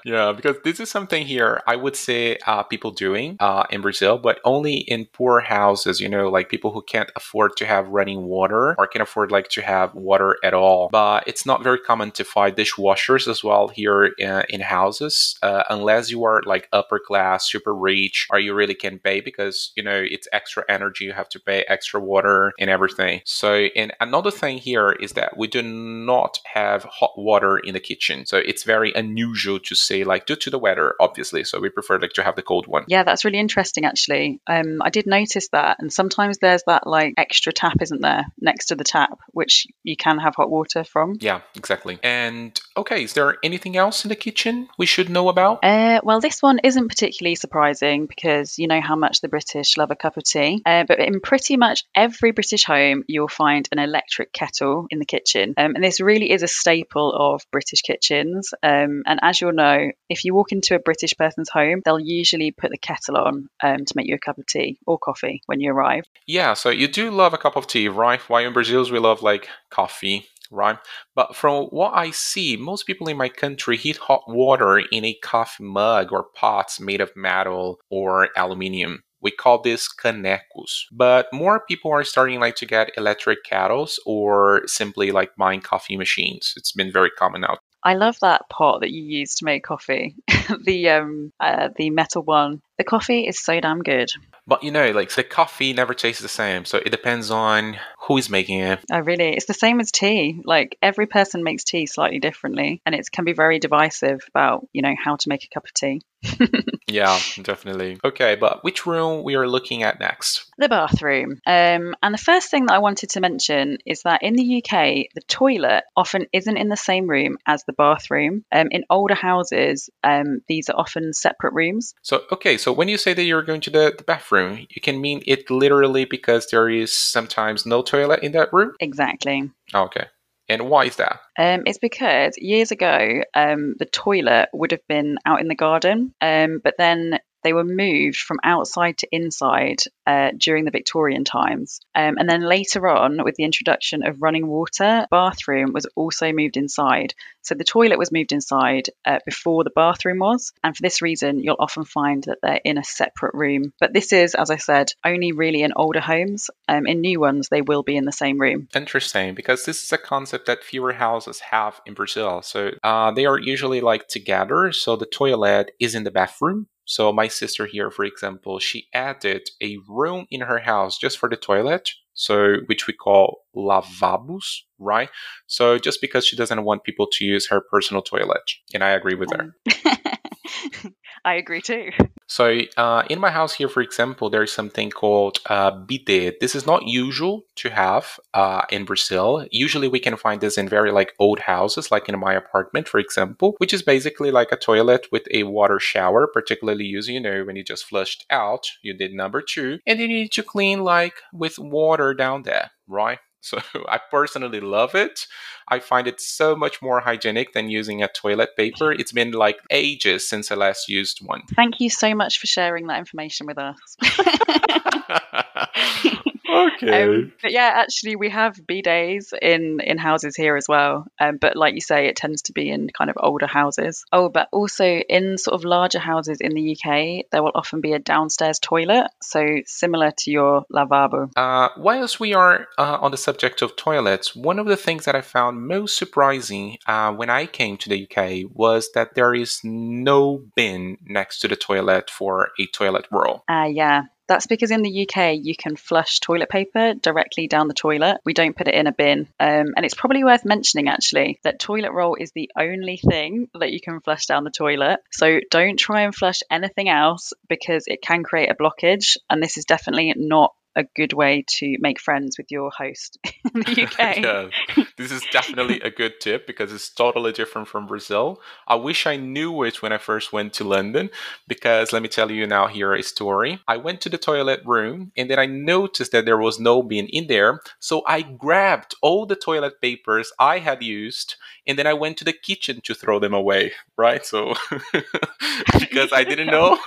yeah, 0.04 0.32
because 0.32 0.56
this 0.64 0.80
is 0.80 0.90
something 0.90 1.26
here 1.26 1.62
I 1.66 1.76
would 1.76 1.96
say 2.08 2.38
uh, 2.46 2.62
people 2.62 2.90
doing 2.90 3.36
uh, 3.40 3.64
in 3.70 3.80
Brazil, 3.80 4.18
but 4.18 4.40
only 4.44 4.76
in 4.94 5.06
poor 5.18 5.40
houses. 5.40 6.00
You 6.00 6.08
know, 6.08 6.28
like 6.28 6.48
people 6.48 6.72
who 6.72 6.82
can't 6.82 7.10
afford 7.16 7.56
to 7.58 7.66
have 7.66 7.88
running 7.88 8.22
water 8.24 8.74
or 8.78 8.86
can 8.86 9.02
afford 9.02 9.30
like 9.30 9.48
to 9.56 9.62
have 9.62 9.94
water 9.94 10.36
at 10.42 10.54
all. 10.54 10.88
But 10.90 11.24
it's 11.26 11.44
not 11.44 11.62
very 11.62 11.78
common 11.78 12.10
to 12.12 12.24
find 12.24 12.56
dishwashers 12.56 13.28
as 13.28 13.44
well 13.44 13.68
here 13.68 14.04
in, 14.26 14.42
in 14.48 14.60
houses, 14.60 15.38
uh, 15.42 15.64
unless 15.70 16.10
you 16.10 16.24
are 16.24 16.42
like 16.46 16.68
upper 16.72 16.98
class, 16.98 17.48
super 17.48 17.74
rich, 17.74 18.26
or 18.30 18.38
you 18.38 18.54
really 18.54 18.74
can 18.74 18.98
pay 18.98 19.20
because 19.20 19.72
you 19.76 19.82
know 19.82 20.00
it's 20.14 20.28
extra 20.32 20.64
energy. 20.68 21.04
You 21.04 21.12
have 21.12 21.28
to 21.30 21.40
pay 21.40 21.64
extra 21.68 22.00
water 22.00 22.52
and 22.58 22.70
everything. 22.70 23.20
So, 23.24 23.68
and 23.76 23.92
another 24.00 24.30
thing 24.30 24.58
here 24.58 24.92
is 24.92 25.12
that 25.12 25.36
we 25.36 25.46
do 25.46 25.62
not 25.62 26.40
have 26.54 26.84
hot 26.84 27.14
water 27.16 27.58
in 27.58 27.74
the 27.74 27.80
kitchen. 27.80 28.26
So 28.26 28.38
it's 28.38 28.64
very 28.64 28.92
unusual 28.94 29.58
to 29.60 29.74
say 29.74 30.04
like 30.04 30.26
due 30.26 30.36
to 30.36 30.50
the 30.50 30.58
weather, 30.58 30.94
obviously. 31.00 31.44
So 31.44 31.60
we 31.60 31.68
prefer 31.68 31.97
like 32.02 32.12
to 32.14 32.24
have 32.24 32.36
the 32.36 32.42
cold 32.42 32.66
one. 32.66 32.84
Yeah, 32.88 33.02
that's 33.02 33.24
really 33.24 33.38
interesting 33.38 33.84
actually. 33.84 34.40
Um, 34.46 34.80
I 34.82 34.90
did 34.90 35.06
notice 35.06 35.48
that, 35.52 35.78
and 35.80 35.92
sometimes 35.92 36.38
there's 36.38 36.62
that 36.66 36.86
like 36.86 37.14
extra 37.16 37.52
tap, 37.52 37.80
isn't 37.80 38.00
there, 38.00 38.26
next 38.40 38.66
to 38.66 38.74
the 38.74 38.84
tap, 38.84 39.18
which 39.32 39.66
you 39.82 39.96
can 39.96 40.18
have 40.18 40.34
hot 40.34 40.50
water 40.50 40.84
from. 40.84 41.16
Yeah, 41.20 41.40
exactly. 41.54 41.98
And 42.02 42.58
okay, 42.76 43.04
is 43.04 43.12
there 43.12 43.36
anything 43.42 43.76
else 43.76 44.04
in 44.04 44.08
the 44.08 44.16
kitchen 44.16 44.68
we 44.78 44.86
should 44.86 45.10
know 45.10 45.28
about? 45.28 45.64
Uh, 45.64 46.00
well, 46.02 46.20
this 46.20 46.42
one 46.42 46.60
isn't 46.64 46.88
particularly 46.88 47.34
surprising 47.34 48.06
because 48.06 48.58
you 48.58 48.66
know 48.66 48.80
how 48.80 48.96
much 48.96 49.20
the 49.20 49.28
British 49.28 49.76
love 49.76 49.90
a 49.90 49.96
cup 49.96 50.16
of 50.16 50.24
tea. 50.24 50.62
Uh, 50.64 50.84
but 50.86 50.98
in 50.98 51.20
pretty 51.20 51.56
much 51.56 51.84
every 51.94 52.32
British 52.32 52.64
home, 52.64 53.04
you'll 53.06 53.28
find 53.28 53.68
an 53.72 53.78
electric 53.78 54.32
kettle 54.32 54.86
in 54.90 54.98
the 54.98 55.06
kitchen. 55.06 55.54
Um, 55.56 55.74
and 55.74 55.84
this 55.84 56.00
really 56.00 56.30
is 56.30 56.42
a 56.42 56.48
staple 56.48 57.12
of 57.12 57.42
British 57.50 57.82
kitchens. 57.82 58.52
Um, 58.62 59.02
and 59.06 59.20
as 59.22 59.40
you'll 59.40 59.52
know, 59.52 59.90
if 60.08 60.24
you 60.24 60.34
walk 60.34 60.52
into 60.52 60.74
a 60.74 60.78
British 60.78 61.14
person's 61.16 61.48
home, 61.48 61.82
they'll 61.88 61.98
usually 61.98 62.50
put 62.50 62.70
the 62.70 62.76
kettle 62.76 63.16
on 63.16 63.48
um, 63.62 63.84
to 63.86 63.94
make 63.96 64.06
you 64.06 64.14
a 64.14 64.18
cup 64.18 64.36
of 64.36 64.46
tea 64.46 64.78
or 64.86 64.98
coffee 64.98 65.42
when 65.46 65.58
you 65.58 65.72
arrive. 65.72 66.04
Yeah, 66.26 66.52
so 66.52 66.68
you 66.68 66.86
do 66.86 67.10
love 67.10 67.32
a 67.32 67.38
cup 67.38 67.56
of 67.56 67.66
tea, 67.66 67.88
right? 67.88 68.20
While 68.28 68.44
in 68.44 68.52
Brazil, 68.52 68.84
we 68.92 68.98
love 68.98 69.22
like 69.22 69.48
coffee, 69.70 70.26
right? 70.50 70.76
But 71.14 71.34
from 71.34 71.64
what 71.66 71.94
I 71.94 72.10
see, 72.10 72.58
most 72.58 72.86
people 72.86 73.08
in 73.08 73.16
my 73.16 73.30
country 73.30 73.78
heat 73.78 73.96
hot 73.96 74.24
water 74.28 74.78
in 74.78 75.06
a 75.06 75.14
coffee 75.14 75.64
mug 75.64 76.12
or 76.12 76.26
pots 76.34 76.78
made 76.78 77.00
of 77.00 77.16
metal 77.16 77.78
or 77.88 78.28
aluminium. 78.36 79.02
We 79.22 79.30
call 79.30 79.62
this 79.62 79.88
canecos. 79.92 80.84
But 80.92 81.26
more 81.32 81.64
people 81.66 81.90
are 81.90 82.04
starting 82.04 82.38
like 82.38 82.54
to 82.56 82.66
get 82.66 82.92
electric 82.98 83.44
kettles 83.44 83.98
or 84.04 84.62
simply 84.66 85.10
like 85.10 85.30
buying 85.36 85.62
coffee 85.62 85.96
machines. 85.96 86.52
It's 86.54 86.72
been 86.72 86.92
very 86.92 87.10
common 87.10 87.40
now. 87.40 87.58
I 87.88 87.94
love 87.94 88.18
that 88.20 88.48
pot 88.50 88.80
that 88.80 88.90
you 88.90 89.02
use 89.02 89.36
to 89.36 89.44
make 89.46 89.64
coffee. 89.64 90.14
the 90.64 90.90
um 90.90 91.32
uh, 91.40 91.68
the 91.76 91.90
metal 91.90 92.22
one. 92.22 92.60
The 92.78 92.84
coffee 92.84 93.26
is 93.26 93.38
so 93.38 93.60
damn 93.60 93.82
good. 93.82 94.10
But 94.46 94.62
you 94.62 94.70
know, 94.70 94.92
like 94.92 95.10
the 95.10 95.24
coffee 95.24 95.72
never 95.72 95.94
tastes 95.94 96.22
the 96.22 96.28
same. 96.28 96.64
So 96.64 96.78
it 96.78 96.90
depends 96.90 97.30
on 97.30 97.76
who 98.06 98.16
is 98.16 98.30
making 98.30 98.60
it. 98.60 98.80
Oh, 98.90 99.00
really? 99.00 99.34
It's 99.34 99.46
the 99.46 99.54
same 99.54 99.80
as 99.80 99.92
tea. 99.92 100.40
Like 100.44 100.78
every 100.80 101.06
person 101.06 101.44
makes 101.44 101.64
tea 101.64 101.86
slightly 101.86 102.20
differently, 102.20 102.80
and 102.86 102.94
it 102.94 103.06
can 103.12 103.24
be 103.24 103.34
very 103.34 103.58
divisive 103.58 104.20
about, 104.28 104.66
you 104.72 104.82
know, 104.82 104.94
how 104.96 105.16
to 105.16 105.28
make 105.28 105.44
a 105.44 105.48
cup 105.48 105.64
of 105.64 105.74
tea. 105.74 106.00
yeah, 106.88 107.18
definitely. 107.42 107.98
Okay, 108.02 108.34
but 108.34 108.64
which 108.64 108.86
room 108.86 109.22
we 109.22 109.36
are 109.36 109.46
looking 109.46 109.82
at 109.82 110.00
next? 110.00 110.46
The 110.58 110.68
bathroom. 110.68 111.40
Um, 111.46 111.94
and 112.02 112.12
the 112.12 112.18
first 112.18 112.50
thing 112.50 112.66
that 112.66 112.74
I 112.74 112.78
wanted 112.78 113.10
to 113.10 113.20
mention 113.20 113.78
is 113.86 114.02
that 114.02 114.22
in 114.22 114.34
the 114.34 114.58
UK, 114.58 115.06
the 115.14 115.22
toilet 115.28 115.84
often 115.96 116.26
isn't 116.32 116.56
in 116.56 116.68
the 116.68 116.76
same 116.76 117.08
room 117.08 117.38
as 117.46 117.64
the 117.64 117.72
bathroom. 117.72 118.44
Um, 118.50 118.68
in 118.70 118.84
older 118.90 119.14
houses, 119.14 119.90
um, 120.02 120.40
these 120.48 120.68
are 120.70 120.78
often 120.78 121.12
separate 121.12 121.54
rooms. 121.54 121.94
So, 122.02 122.22
okay, 122.32 122.56
so 122.56 122.67
when 122.72 122.88
you 122.88 122.98
say 122.98 123.14
that 123.14 123.22
you're 123.22 123.42
going 123.42 123.60
to 123.62 123.70
the, 123.70 123.94
the 123.96 124.04
bathroom, 124.04 124.66
you 124.70 124.80
can 124.80 125.00
mean 125.00 125.22
it 125.26 125.50
literally 125.50 126.04
because 126.04 126.46
there 126.48 126.68
is 126.68 126.96
sometimes 126.96 127.66
no 127.66 127.82
toilet 127.82 128.22
in 128.22 128.32
that 128.32 128.52
room? 128.52 128.72
Exactly. 128.80 129.50
Okay. 129.74 130.06
And 130.48 130.70
why 130.70 130.84
is 130.84 130.96
that? 130.96 131.20
Um, 131.38 131.62
it's 131.66 131.78
because 131.78 132.32
years 132.38 132.70
ago, 132.70 133.22
um, 133.34 133.74
the 133.78 133.84
toilet 133.84 134.48
would 134.54 134.70
have 134.70 134.86
been 134.88 135.18
out 135.26 135.40
in 135.40 135.48
the 135.48 135.54
garden, 135.54 136.14
um, 136.22 136.60
but 136.64 136.74
then 136.78 137.18
they 137.48 137.54
were 137.54 137.64
moved 137.64 138.18
from 138.18 138.40
outside 138.44 138.98
to 138.98 139.08
inside 139.10 139.78
uh, 140.06 140.32
during 140.36 140.66
the 140.66 140.70
Victorian 140.70 141.24
times. 141.24 141.80
Um, 141.94 142.16
and 142.18 142.28
then 142.28 142.42
later 142.42 142.86
on, 142.86 143.24
with 143.24 143.36
the 143.36 143.44
introduction 143.44 144.06
of 144.06 144.20
running 144.20 144.46
water, 144.46 145.06
bathroom 145.10 145.72
was 145.72 145.86
also 145.96 146.30
moved 146.30 146.58
inside. 146.58 147.14
So 147.40 147.54
the 147.54 147.64
toilet 147.64 147.98
was 147.98 148.12
moved 148.12 148.32
inside 148.32 148.90
uh, 149.06 149.20
before 149.24 149.64
the 149.64 149.70
bathroom 149.74 150.18
was. 150.18 150.52
And 150.62 150.76
for 150.76 150.82
this 150.82 151.00
reason, 151.00 151.42
you'll 151.42 151.56
often 151.58 151.86
find 151.86 152.22
that 152.24 152.36
they're 152.42 152.60
in 152.62 152.76
a 152.76 152.84
separate 152.84 153.32
room. 153.32 153.72
But 153.80 153.94
this 153.94 154.12
is, 154.12 154.34
as 154.34 154.50
I 154.50 154.56
said, 154.56 154.92
only 155.02 155.32
really 155.32 155.62
in 155.62 155.72
older 155.74 156.00
homes. 156.00 156.50
Um, 156.68 156.86
in 156.86 157.00
new 157.00 157.18
ones, 157.18 157.48
they 157.48 157.62
will 157.62 157.82
be 157.82 157.96
in 157.96 158.04
the 158.04 158.12
same 158.12 158.38
room. 158.38 158.68
Interesting, 158.74 159.34
because 159.34 159.64
this 159.64 159.82
is 159.82 159.90
a 159.90 159.96
concept 159.96 160.44
that 160.48 160.64
fewer 160.64 160.92
houses 160.92 161.40
have 161.40 161.80
in 161.86 161.94
Brazil. 161.94 162.42
So 162.42 162.72
uh, 162.82 163.12
they 163.12 163.24
are 163.24 163.38
usually 163.38 163.80
like 163.80 164.06
together. 164.08 164.70
So 164.70 164.96
the 164.96 165.06
toilet 165.06 165.70
is 165.80 165.94
in 165.94 166.04
the 166.04 166.10
bathroom 166.10 166.66
so 166.88 167.12
my 167.12 167.28
sister 167.28 167.66
here, 167.66 167.90
for 167.90 168.06
example, 168.06 168.58
she 168.58 168.86
added 168.94 169.50
a 169.62 169.76
room 169.86 170.24
in 170.30 170.40
her 170.40 170.58
house 170.58 170.96
just 170.96 171.18
for 171.18 171.28
the 171.28 171.36
toilet, 171.36 171.90
so 172.14 172.60
which 172.64 172.86
we 172.86 172.94
call 172.94 173.42
lavabos, 173.54 174.60
right? 174.78 175.10
So 175.46 175.78
just 175.78 176.00
because 176.00 176.26
she 176.26 176.34
doesn't 176.34 176.64
want 176.64 176.84
people 176.84 177.06
to 177.12 177.26
use 177.26 177.46
her 177.50 177.60
personal 177.60 178.00
toilet, 178.00 178.52
and 178.72 178.82
I 178.82 178.92
agree 178.92 179.16
with 179.16 179.30
her. 179.32 179.54
Oh. 179.84 179.94
I 181.24 181.34
agree 181.34 181.60
too. 181.60 181.90
So 182.26 182.60
uh, 182.76 183.04
in 183.08 183.18
my 183.20 183.30
house 183.30 183.54
here, 183.54 183.68
for 183.68 183.80
example, 183.80 184.28
there 184.28 184.42
is 184.42 184.52
something 184.52 184.90
called 184.90 185.38
uh, 185.46 185.70
bidet. 185.70 186.40
This 186.40 186.54
is 186.54 186.66
not 186.66 186.86
usual 186.86 187.44
to 187.56 187.70
have 187.70 188.20
uh, 188.34 188.62
in 188.70 188.84
Brazil. 188.84 189.46
Usually, 189.50 189.88
we 189.88 189.98
can 189.98 190.16
find 190.16 190.40
this 190.40 190.58
in 190.58 190.68
very 190.68 190.92
like 190.92 191.14
old 191.18 191.38
houses, 191.40 191.90
like 191.90 192.08
in 192.08 192.18
my 192.18 192.34
apartment, 192.34 192.86
for 192.86 192.98
example, 192.98 193.54
which 193.58 193.72
is 193.72 193.82
basically 193.82 194.30
like 194.30 194.52
a 194.52 194.56
toilet 194.56 195.06
with 195.10 195.26
a 195.30 195.44
water 195.44 195.80
shower, 195.80 196.26
particularly 196.26 196.84
used, 196.84 197.08
you 197.08 197.20
know, 197.20 197.44
when 197.44 197.56
you 197.56 197.64
just 197.64 197.86
flushed 197.86 198.26
out, 198.30 198.66
you 198.82 198.92
did 198.94 199.14
number 199.14 199.40
two, 199.40 199.78
and 199.86 199.98
you 199.98 200.08
need 200.08 200.32
to 200.32 200.42
clean 200.42 200.84
like 200.84 201.14
with 201.32 201.58
water 201.58 202.12
down 202.12 202.42
there, 202.42 202.70
right? 202.86 203.18
So 203.40 203.58
I 203.88 203.98
personally 204.10 204.60
love 204.60 204.94
it. 204.94 205.26
I 205.68 205.80
find 205.80 206.06
it 206.06 206.20
so 206.20 206.56
much 206.56 206.80
more 206.80 207.00
hygienic 207.00 207.52
than 207.52 207.70
using 207.70 208.02
a 208.02 208.08
toilet 208.08 208.50
paper. 208.56 208.92
It's 208.92 209.12
been 209.12 209.32
like 209.32 209.58
ages 209.70 210.28
since 210.28 210.50
I 210.50 210.54
last 210.54 210.88
used 210.88 211.20
one. 211.24 211.42
Thank 211.54 211.80
you 211.80 211.90
so 211.90 212.14
much 212.14 212.38
for 212.38 212.46
sharing 212.46 212.86
that 212.86 212.98
information 212.98 213.46
with 213.46 213.58
us. 213.58 213.76
okay. 216.48 217.02
Um, 217.02 217.32
but 217.42 217.52
yeah, 217.52 217.72
actually, 217.74 218.16
we 218.16 218.30
have 218.30 218.56
bidets 218.56 219.32
in 219.40 219.80
in 219.80 219.98
houses 219.98 220.36
here 220.36 220.56
as 220.56 220.66
well. 220.68 221.06
Um, 221.20 221.38
but 221.38 221.56
like 221.56 221.74
you 221.74 221.80
say, 221.80 222.06
it 222.06 222.16
tends 222.16 222.42
to 222.42 222.52
be 222.52 222.70
in 222.70 222.88
kind 222.88 223.10
of 223.10 223.16
older 223.20 223.46
houses. 223.46 224.04
Oh, 224.12 224.28
but 224.28 224.48
also 224.52 224.84
in 224.84 225.38
sort 225.38 225.54
of 225.54 225.64
larger 225.64 225.98
houses 225.98 226.38
in 226.40 226.52
the 226.52 226.72
UK, 226.76 227.26
there 227.30 227.42
will 227.42 227.52
often 227.54 227.80
be 227.80 227.92
a 227.92 227.98
downstairs 227.98 228.58
toilet, 228.58 229.10
so 229.22 229.44
similar 229.66 230.12
to 230.18 230.30
your 230.30 230.64
lavabo. 230.72 231.30
Uh, 231.36 231.68
whilst 231.76 232.20
we 232.20 232.34
are 232.34 232.68
uh, 232.78 232.98
on 233.00 233.10
the 233.10 233.16
subject 233.16 233.62
of 233.62 233.76
toilets, 233.76 234.34
one 234.34 234.58
of 234.58 234.66
the 234.66 234.76
things 234.76 235.04
that 235.04 235.14
I 235.14 235.20
found 235.20 235.66
most 235.66 235.96
surprising 235.96 236.78
uh, 236.86 237.12
when 237.12 237.30
I 237.30 237.46
came 237.46 237.76
to 237.78 237.88
the 237.88 238.08
UK 238.08 238.50
was 238.52 238.90
that 238.94 239.14
there 239.14 239.34
is 239.34 239.60
no 239.64 240.42
bin 240.54 240.98
next 241.04 241.40
to 241.40 241.48
the 241.48 241.56
toilet 241.56 242.10
for 242.10 242.50
a 242.58 242.66
toilet 242.66 243.06
roll. 243.10 243.44
Ah, 243.48 243.64
yeah. 243.64 244.04
That's 244.28 244.46
because 244.46 244.70
in 244.70 244.82
the 244.82 245.08
UK 245.08 245.38
you 245.40 245.54
can 245.56 245.76
flush 245.76 246.20
toilet 246.20 246.48
paper 246.48 246.94
directly 246.94 247.48
down 247.48 247.68
the 247.68 247.74
toilet. 247.74 248.18
We 248.24 248.34
don't 248.34 248.56
put 248.56 248.68
it 248.68 248.74
in 248.74 248.86
a 248.86 248.92
bin. 248.92 249.28
Um, 249.40 249.72
and 249.76 249.84
it's 249.84 249.94
probably 249.94 250.22
worth 250.24 250.44
mentioning 250.44 250.88
actually 250.88 251.40
that 251.44 251.58
toilet 251.58 251.92
roll 251.92 252.14
is 252.14 252.32
the 252.32 252.50
only 252.56 252.98
thing 252.98 253.48
that 253.58 253.72
you 253.72 253.80
can 253.80 254.00
flush 254.00 254.26
down 254.26 254.44
the 254.44 254.50
toilet. 254.50 255.00
So 255.10 255.40
don't 255.50 255.78
try 255.78 256.02
and 256.02 256.14
flush 256.14 256.40
anything 256.50 256.88
else 256.88 257.32
because 257.48 257.84
it 257.86 258.02
can 258.02 258.22
create 258.22 258.50
a 258.50 258.54
blockage. 258.54 259.16
And 259.30 259.42
this 259.42 259.56
is 259.56 259.64
definitely 259.64 260.12
not 260.16 260.54
a 260.78 260.84
good 260.94 261.12
way 261.12 261.44
to 261.48 261.76
make 261.80 262.00
friends 262.00 262.38
with 262.38 262.50
your 262.52 262.70
host 262.70 263.18
in 263.24 263.60
the 263.60 263.82
UK. 263.82 264.16
yeah, 264.18 264.48
this 264.96 265.10
is 265.10 265.24
definitely 265.32 265.80
a 265.80 265.90
good 265.90 266.20
tip 266.20 266.46
because 266.46 266.72
it's 266.72 266.88
totally 266.88 267.32
different 267.32 267.66
from 267.66 267.86
Brazil. 267.86 268.40
I 268.68 268.76
wish 268.76 269.04
I 269.04 269.16
knew 269.16 269.64
it 269.64 269.82
when 269.82 269.92
I 269.92 269.98
first 269.98 270.32
went 270.32 270.52
to 270.54 270.64
London 270.64 271.10
because 271.48 271.92
let 271.92 272.00
me 272.00 272.08
tell 272.08 272.30
you 272.30 272.46
now 272.46 272.68
here 272.68 272.94
a 272.94 273.02
story. 273.02 273.60
I 273.66 273.76
went 273.76 274.00
to 274.02 274.08
the 274.08 274.18
toilet 274.18 274.60
room 274.64 275.10
and 275.16 275.28
then 275.28 275.40
I 275.40 275.46
noticed 275.46 276.12
that 276.12 276.24
there 276.24 276.38
was 276.38 276.60
no 276.60 276.82
bin 276.82 277.08
in 277.08 277.26
there. 277.26 277.60
So 277.80 278.02
I 278.06 278.22
grabbed 278.22 278.94
all 279.02 279.26
the 279.26 279.36
toilet 279.36 279.80
papers 279.82 280.32
I 280.38 280.60
had 280.60 280.82
used 280.82 281.34
and 281.66 281.76
then 281.76 281.88
I 281.88 281.92
went 281.92 282.16
to 282.18 282.24
the 282.24 282.32
kitchen 282.32 282.80
to 282.84 282.94
throw 282.94 283.18
them 283.18 283.34
away, 283.34 283.72
right? 283.96 284.24
So 284.24 284.54
because 285.78 286.12
I 286.12 286.22
didn't 286.22 286.46
know 286.46 286.78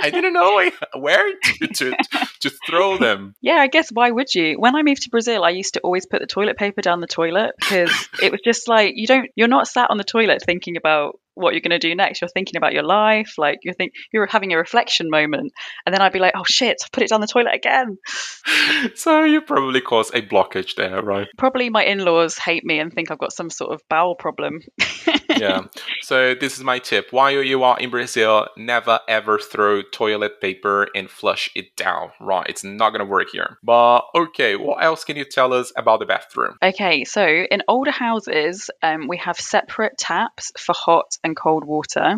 I 0.00 0.10
didn't 0.10 0.34
know 0.34 0.70
where 0.94 1.32
to, 1.42 1.66
to, 1.66 1.96
to 2.40 2.50
throw 2.68 2.96
them 2.96 3.23
yeah, 3.40 3.56
I 3.56 3.66
guess 3.66 3.90
why 3.90 4.10
would 4.10 4.34
you? 4.34 4.56
When 4.58 4.74
I 4.76 4.82
moved 4.82 5.02
to 5.02 5.10
Brazil, 5.10 5.44
I 5.44 5.50
used 5.50 5.74
to 5.74 5.80
always 5.80 6.06
put 6.06 6.20
the 6.20 6.26
toilet 6.26 6.56
paper 6.56 6.80
down 6.80 7.00
the 7.00 7.06
toilet 7.06 7.52
because 7.58 8.08
it 8.22 8.32
was 8.32 8.40
just 8.42 8.68
like 8.68 8.94
you 8.96 9.06
don't 9.06 9.30
you're 9.36 9.48
not 9.48 9.68
sat 9.68 9.90
on 9.90 9.98
the 9.98 10.04
toilet 10.04 10.42
thinking 10.44 10.76
about 10.76 11.18
what 11.34 11.52
you're 11.52 11.60
going 11.60 11.70
to 11.70 11.78
do 11.78 11.94
next. 11.94 12.20
You're 12.20 12.28
thinking 12.28 12.56
about 12.56 12.72
your 12.72 12.84
life, 12.84 13.34
like 13.38 13.58
you 13.62 13.72
think 13.72 13.92
you're 14.12 14.26
having 14.26 14.52
a 14.52 14.56
reflection 14.56 15.10
moment, 15.10 15.52
and 15.84 15.92
then 15.94 16.00
I'd 16.00 16.12
be 16.12 16.18
like, 16.18 16.34
"Oh 16.36 16.44
shit, 16.46 16.76
I 16.84 16.88
put 16.92 17.02
it 17.02 17.10
down 17.10 17.20
the 17.20 17.26
toilet 17.26 17.54
again." 17.54 17.98
so 18.94 19.24
you 19.24 19.40
probably 19.40 19.80
cause 19.80 20.10
a 20.14 20.22
blockage 20.22 20.76
there, 20.76 21.02
right? 21.02 21.26
Probably 21.36 21.70
my 21.70 21.84
in-laws 21.84 22.38
hate 22.38 22.64
me 22.64 22.78
and 22.78 22.92
think 22.92 23.10
I've 23.10 23.18
got 23.18 23.32
some 23.32 23.50
sort 23.50 23.72
of 23.72 23.82
bowel 23.88 24.14
problem. 24.14 24.60
yeah. 25.38 25.62
So 26.02 26.34
this 26.34 26.56
is 26.56 26.64
my 26.64 26.78
tip: 26.78 27.12
while 27.12 27.30
you 27.42 27.62
are 27.62 27.78
in 27.78 27.90
Brazil, 27.90 28.48
never 28.56 29.00
ever 29.08 29.38
throw 29.38 29.82
toilet 29.82 30.40
paper 30.40 30.88
and 30.94 31.10
flush 31.10 31.50
it 31.54 31.76
down. 31.76 32.10
Right? 32.20 32.46
It's 32.48 32.64
not 32.64 32.90
going 32.90 33.00
to 33.00 33.06
work 33.06 33.28
here. 33.32 33.58
But 33.62 34.02
okay, 34.14 34.56
what 34.56 34.82
else 34.82 35.04
can 35.04 35.16
you 35.16 35.24
tell 35.24 35.52
us 35.52 35.72
about 35.76 36.00
the 36.00 36.06
bathroom? 36.06 36.56
Okay, 36.62 37.04
so 37.04 37.26
in 37.26 37.62
older 37.68 37.90
houses, 37.90 38.70
um, 38.82 39.08
we 39.08 39.16
have 39.18 39.38
separate 39.38 39.98
taps 39.98 40.52
for 40.58 40.74
hot 40.76 41.16
and 41.22 41.36
cold 41.36 41.64
water. 41.64 42.16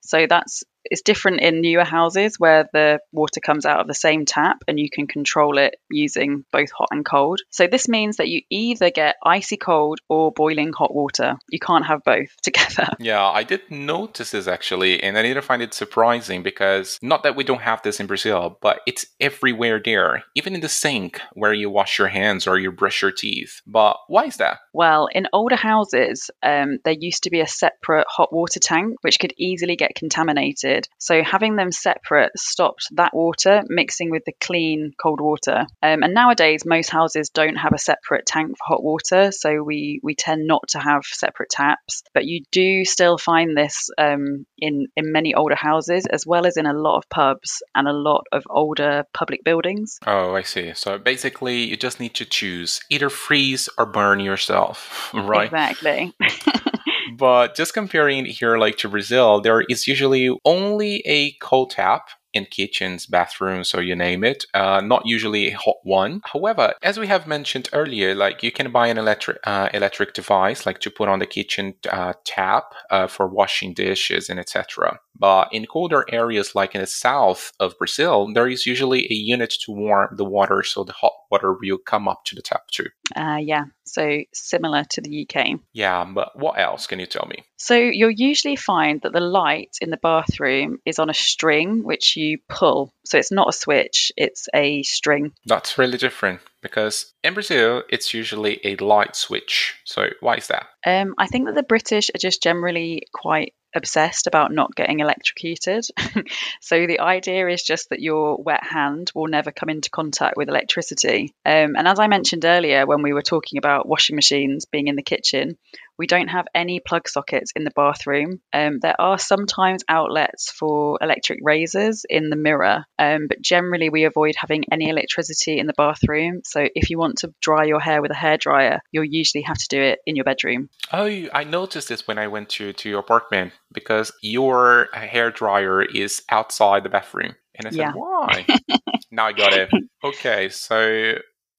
So 0.00 0.26
that's 0.28 0.64
it's 0.84 1.02
different 1.02 1.40
in 1.40 1.60
newer 1.60 1.84
houses 1.84 2.38
where 2.38 2.68
the 2.72 3.00
water 3.12 3.40
comes 3.40 3.66
out 3.66 3.80
of 3.80 3.86
the 3.86 3.94
same 3.94 4.24
tap 4.24 4.58
and 4.68 4.78
you 4.78 4.88
can 4.90 5.06
control 5.06 5.58
it 5.58 5.76
using 5.90 6.44
both 6.52 6.70
hot 6.70 6.88
and 6.90 7.04
cold. 7.04 7.40
So 7.50 7.66
this 7.66 7.88
means 7.88 8.16
that 8.16 8.28
you 8.28 8.42
either 8.50 8.90
get 8.90 9.16
icy 9.24 9.56
cold 9.56 10.00
or 10.08 10.32
boiling 10.32 10.72
hot 10.72 10.94
water. 10.94 11.36
You 11.48 11.58
can't 11.58 11.86
have 11.86 12.02
both 12.04 12.28
together. 12.42 12.88
Yeah, 12.98 13.24
I 13.24 13.42
did 13.42 13.70
notice 13.70 14.30
this 14.30 14.46
actually, 14.46 15.02
and 15.02 15.16
I 15.18 15.22
didn't 15.22 15.44
find 15.44 15.62
it 15.62 15.74
surprising 15.74 16.42
because 16.42 16.98
not 17.02 17.22
that 17.22 17.36
we 17.36 17.44
don't 17.44 17.62
have 17.62 17.82
this 17.82 18.00
in 18.00 18.06
Brazil, 18.06 18.58
but 18.60 18.80
it's 18.86 19.06
everywhere 19.20 19.80
there, 19.84 20.24
even 20.34 20.54
in 20.54 20.60
the 20.60 20.68
sink 20.68 21.20
where 21.32 21.52
you 21.52 21.70
wash 21.70 21.98
your 21.98 22.08
hands 22.08 22.46
or 22.46 22.58
you 22.58 22.72
brush 22.72 23.02
your 23.02 23.12
teeth. 23.12 23.60
But 23.66 23.96
why 24.08 24.24
is 24.24 24.36
that? 24.36 24.58
Well, 24.72 25.08
in 25.12 25.28
older 25.32 25.56
houses, 25.56 26.30
um, 26.42 26.78
there 26.84 26.94
used 26.98 27.24
to 27.24 27.30
be 27.30 27.40
a 27.40 27.46
separate 27.46 28.06
hot 28.08 28.32
water 28.32 28.60
tank 28.60 28.96
which 29.02 29.18
could 29.18 29.34
easily 29.36 29.76
get 29.76 29.94
contaminated. 29.94 30.73
So 30.98 31.22
having 31.22 31.56
them 31.56 31.72
separate 31.72 32.32
stopped 32.36 32.88
that 32.92 33.14
water 33.14 33.62
mixing 33.68 34.10
with 34.10 34.24
the 34.24 34.32
clean 34.40 34.92
cold 35.00 35.20
water. 35.20 35.66
Um, 35.82 36.02
and 36.02 36.14
nowadays, 36.14 36.64
most 36.64 36.90
houses 36.90 37.30
don't 37.30 37.56
have 37.56 37.72
a 37.72 37.78
separate 37.78 38.26
tank 38.26 38.56
for 38.58 38.74
hot 38.74 38.82
water, 38.82 39.32
so 39.32 39.62
we 39.62 40.00
we 40.02 40.14
tend 40.14 40.46
not 40.46 40.68
to 40.68 40.78
have 40.78 41.04
separate 41.04 41.50
taps. 41.50 42.02
But 42.12 42.24
you 42.24 42.44
do 42.50 42.84
still 42.84 43.18
find 43.18 43.56
this 43.56 43.90
um, 43.98 44.46
in 44.58 44.86
in 44.96 45.12
many 45.12 45.34
older 45.34 45.56
houses, 45.56 46.06
as 46.06 46.26
well 46.26 46.46
as 46.46 46.56
in 46.56 46.66
a 46.66 46.72
lot 46.72 46.98
of 46.98 47.08
pubs 47.08 47.62
and 47.74 47.88
a 47.88 47.92
lot 47.92 48.24
of 48.32 48.44
older 48.50 49.04
public 49.12 49.44
buildings. 49.44 49.98
Oh, 50.06 50.34
I 50.34 50.42
see. 50.42 50.72
So 50.74 50.98
basically, 50.98 51.64
you 51.64 51.76
just 51.76 52.00
need 52.00 52.14
to 52.14 52.24
choose 52.24 52.80
either 52.90 53.10
freeze 53.10 53.68
or 53.78 53.86
burn 53.86 54.20
yourself, 54.20 55.10
right? 55.14 55.46
Exactly. 55.46 56.12
but 57.16 57.54
just 57.54 57.74
comparing 57.74 58.24
here 58.26 58.58
like 58.58 58.76
to 58.78 58.88
Brazil, 58.88 59.40
there 59.40 59.62
is 59.62 59.86
usually 59.86 60.36
only 60.44 61.02
a 61.06 61.32
cold 61.40 61.70
tap 61.70 62.08
in 62.34 62.44
kitchens, 62.46 63.06
bathrooms, 63.06 63.74
or 63.74 63.82
you 63.82 63.94
name 63.94 64.24
it. 64.24 64.44
Uh, 64.52 64.80
not 64.80 65.06
usually 65.06 65.48
a 65.48 65.56
hot 65.56 65.76
one. 65.84 66.20
However, 66.24 66.74
as 66.82 66.98
we 66.98 67.06
have 67.06 67.26
mentioned 67.26 67.68
earlier, 67.72 68.14
like 68.14 68.42
you 68.42 68.50
can 68.50 68.72
buy 68.72 68.88
an 68.88 68.98
electric 68.98 69.38
uh, 69.44 69.68
electric 69.72 70.12
device 70.12 70.66
like 70.66 70.80
to 70.80 70.90
put 70.90 71.08
on 71.08 71.20
the 71.20 71.26
kitchen 71.26 71.74
uh, 71.88 72.12
tap 72.24 72.74
uh, 72.90 73.06
for 73.06 73.28
washing 73.28 73.72
dishes 73.72 74.28
and 74.28 74.40
etc. 74.40 74.98
But 75.16 75.48
in 75.52 75.66
colder 75.66 76.04
areas 76.10 76.56
like 76.56 76.74
in 76.74 76.80
the 76.80 76.88
south 76.88 77.52
of 77.60 77.78
Brazil, 77.78 78.32
there 78.34 78.48
is 78.48 78.66
usually 78.66 79.04
a 79.04 79.14
unit 79.14 79.54
to 79.64 79.72
warm 79.72 80.16
the 80.16 80.24
water 80.24 80.64
so 80.64 80.82
the 80.82 80.92
hot 80.92 81.12
water 81.30 81.52
will 81.52 81.78
come 81.78 82.08
up 82.08 82.24
to 82.26 82.34
the 82.34 82.42
tap 82.42 82.66
too. 82.68 82.88
Uh, 83.14 83.38
yeah, 83.40 83.64
so 83.84 84.22
similar 84.32 84.84
to 84.90 85.00
the 85.00 85.26
UK. 85.28 85.60
Yeah, 85.72 86.04
but 86.04 86.38
what 86.38 86.58
else 86.58 86.86
can 86.86 87.00
you 87.00 87.06
tell 87.06 87.26
me? 87.28 87.44
So 87.56 87.76
you'll 87.76 88.10
usually 88.10 88.56
find 88.56 89.00
that 89.02 89.12
the 89.12 89.20
light 89.20 89.76
in 89.80 89.90
the 89.90 89.98
bathroom 89.98 90.78
is 90.86 90.98
on 90.98 91.10
a 91.10 91.14
string 91.14 91.84
which 91.84 92.16
you 92.16 92.38
pull. 92.48 92.92
So 93.04 93.18
it's 93.18 93.32
not 93.32 93.48
a 93.48 93.52
switch, 93.52 94.12
it's 94.16 94.48
a 94.54 94.82
string. 94.82 95.32
That's 95.46 95.78
really 95.78 95.98
different 95.98 96.40
because 96.62 97.12
in 97.22 97.34
Brazil 97.34 97.82
it's 97.88 98.14
usually 98.14 98.60
a 98.64 98.76
light 98.76 99.14
switch. 99.14 99.74
So 99.84 100.08
why 100.20 100.36
is 100.36 100.48
that? 100.48 100.66
Um, 100.86 101.14
I 101.18 101.26
think 101.26 101.46
that 101.46 101.54
the 101.54 101.62
British 101.62 102.10
are 102.14 102.18
just 102.18 102.42
generally 102.42 103.06
quite 103.12 103.54
obsessed 103.74 104.26
about 104.26 104.52
not 104.52 104.74
getting 104.74 105.00
electrocuted. 105.00 105.84
so 106.60 106.86
the 106.86 107.00
idea 107.00 107.48
is 107.48 107.62
just 107.62 107.90
that 107.90 108.00
your 108.00 108.36
wet 108.36 108.62
hand 108.62 109.10
will 109.14 109.26
never 109.26 109.50
come 109.50 109.68
into 109.68 109.90
contact 109.90 110.36
with 110.36 110.48
electricity. 110.48 111.34
Um, 111.44 111.74
and 111.76 111.88
as 111.88 111.98
I 111.98 112.06
mentioned 112.06 112.44
earlier, 112.44 112.86
when 112.86 113.02
we 113.02 113.12
were 113.12 113.22
talking 113.22 113.58
about 113.58 113.88
washing 113.88 114.16
machines 114.16 114.64
being 114.64 114.88
in 114.88 114.96
the 114.96 115.02
kitchen, 115.02 115.58
we 115.98 116.06
don't 116.06 116.28
have 116.28 116.46
any 116.54 116.80
plug 116.80 117.08
sockets 117.08 117.52
in 117.54 117.64
the 117.64 117.70
bathroom. 117.74 118.40
Um, 118.52 118.78
there 118.80 119.00
are 119.00 119.18
sometimes 119.18 119.84
outlets 119.88 120.50
for 120.50 120.98
electric 121.00 121.40
razors 121.42 122.04
in 122.08 122.30
the 122.30 122.36
mirror, 122.36 122.84
um, 122.98 123.26
but 123.28 123.40
generally 123.40 123.90
we 123.90 124.04
avoid 124.04 124.34
having 124.36 124.64
any 124.72 124.88
electricity 124.88 125.58
in 125.58 125.66
the 125.66 125.74
bathroom. 125.76 126.42
So 126.44 126.66
if 126.74 126.90
you 126.90 126.98
want 126.98 127.18
to 127.18 127.34
dry 127.40 127.64
your 127.64 127.80
hair 127.80 128.02
with 128.02 128.10
a 128.10 128.14
hairdryer, 128.14 128.80
you'll 128.90 129.04
usually 129.04 129.42
have 129.42 129.58
to 129.58 129.68
do 129.68 129.80
it 129.80 130.00
in 130.06 130.16
your 130.16 130.24
bedroom. 130.24 130.68
Oh, 130.92 131.06
I 131.32 131.44
noticed 131.44 131.88
this 131.88 132.06
when 132.06 132.18
I 132.18 132.28
went 132.28 132.48
to, 132.50 132.72
to 132.72 132.88
your 132.88 133.00
apartment 133.00 133.52
because 133.72 134.12
your 134.22 134.88
hairdryer 134.94 135.84
is 135.94 136.22
outside 136.30 136.82
the 136.82 136.88
bathroom. 136.88 137.36
And 137.54 137.68
I 137.68 137.70
said, 137.70 137.78
Yeah. 137.78 137.92
why? 137.92 138.46
now 139.10 139.26
I 139.26 139.32
got 139.32 139.52
it. 139.52 139.70
Okay, 140.02 140.48
so 140.48 141.14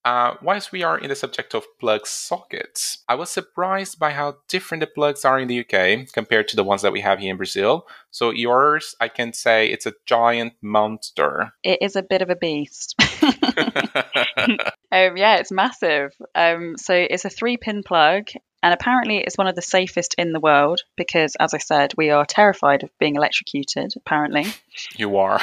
uh, 0.05 0.35
whilst 0.41 0.71
we 0.71 0.83
are 0.83 0.97
in 0.97 1.09
the 1.09 1.15
subject 1.15 1.55
of 1.55 1.65
plug 1.79 2.05
sockets, 2.05 2.99
I 3.09 3.15
was 3.15 3.29
surprised 3.29 3.97
by 3.99 4.11
how 4.11 4.37
different 4.47 4.81
the 4.81 4.87
plugs 4.87 5.25
are 5.25 5.39
in 5.39 5.47
the 5.47 5.59
UK 5.59 6.07
compared 6.13 6.47
to 6.49 6.55
the 6.55 6.63
ones 6.63 6.83
that 6.83 6.93
we 6.93 7.01
have 7.01 7.19
here 7.19 7.31
in 7.31 7.37
Brazil. 7.37 7.87
So 8.11 8.29
yours, 8.29 8.95
I 9.01 9.07
can 9.07 9.33
say 9.33 9.67
it's 9.67 9.87
a 9.87 9.93
giant 10.05 10.53
monster. 10.61 11.53
It 11.63 11.79
is 11.81 11.95
a 11.95 12.03
bit 12.03 12.21
of 12.21 12.29
a 12.29 12.35
beast. 12.35 12.95
Um, 14.91 15.17
yeah, 15.17 15.35
it's 15.35 15.51
massive. 15.51 16.13
Um, 16.35 16.75
so 16.77 16.93
it's 16.93 17.25
a 17.25 17.29
three 17.29 17.57
pin 17.57 17.83
plug, 17.83 18.27
and 18.65 18.73
apparently 18.73 19.19
it's 19.19 19.37
one 19.37 19.45
of 19.45 19.53
the 19.53 19.61
safest 19.61 20.15
in 20.17 20.33
the 20.33 20.39
world 20.39 20.81
because, 20.97 21.35
as 21.39 21.53
I 21.53 21.59
said, 21.59 21.93
we 21.95 22.09
are 22.09 22.25
terrified 22.25 22.81
of 22.81 22.89
being 22.99 23.15
electrocuted, 23.15 23.93
apparently. 23.95 24.47
you 24.97 25.17
are. 25.17 25.39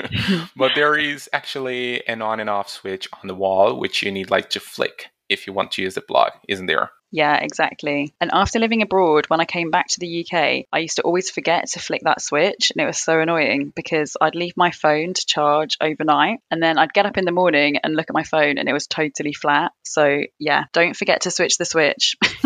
but 0.56 0.72
there 0.74 0.96
is 0.96 1.28
actually 1.34 2.08
an 2.08 2.22
on 2.22 2.40
and 2.40 2.48
off 2.48 2.70
switch 2.70 3.06
on 3.22 3.28
the 3.28 3.34
wall, 3.34 3.78
which 3.78 4.02
you 4.02 4.10
need 4.10 4.30
like 4.30 4.48
to 4.48 4.60
flick 4.60 5.08
if 5.28 5.46
you 5.46 5.52
want 5.52 5.72
to 5.72 5.82
use 5.82 5.94
the 5.94 6.00
plug, 6.00 6.32
isn't 6.48 6.64
there? 6.64 6.90
Yeah, 7.14 7.36
exactly. 7.36 8.12
And 8.20 8.32
after 8.32 8.58
living 8.58 8.82
abroad, 8.82 9.26
when 9.28 9.38
I 9.38 9.44
came 9.44 9.70
back 9.70 9.86
to 9.90 10.00
the 10.00 10.26
UK, 10.26 10.66
I 10.72 10.78
used 10.80 10.96
to 10.96 11.02
always 11.02 11.30
forget 11.30 11.68
to 11.68 11.78
flick 11.78 12.02
that 12.02 12.20
switch. 12.20 12.72
And 12.74 12.82
it 12.82 12.86
was 12.86 12.98
so 12.98 13.20
annoying 13.20 13.72
because 13.76 14.16
I'd 14.20 14.34
leave 14.34 14.56
my 14.56 14.72
phone 14.72 15.14
to 15.14 15.24
charge 15.24 15.76
overnight 15.80 16.40
and 16.50 16.60
then 16.60 16.76
I'd 16.76 16.92
get 16.92 17.06
up 17.06 17.16
in 17.16 17.24
the 17.24 17.30
morning 17.30 17.76
and 17.76 17.94
look 17.94 18.10
at 18.10 18.14
my 18.14 18.24
phone 18.24 18.58
and 18.58 18.68
it 18.68 18.72
was 18.72 18.88
totally 18.88 19.32
flat. 19.32 19.70
So, 19.84 20.22
yeah, 20.40 20.64
don't 20.72 20.96
forget 20.96 21.20
to 21.20 21.30
switch 21.30 21.56
the 21.56 21.64
switch. 21.64 22.16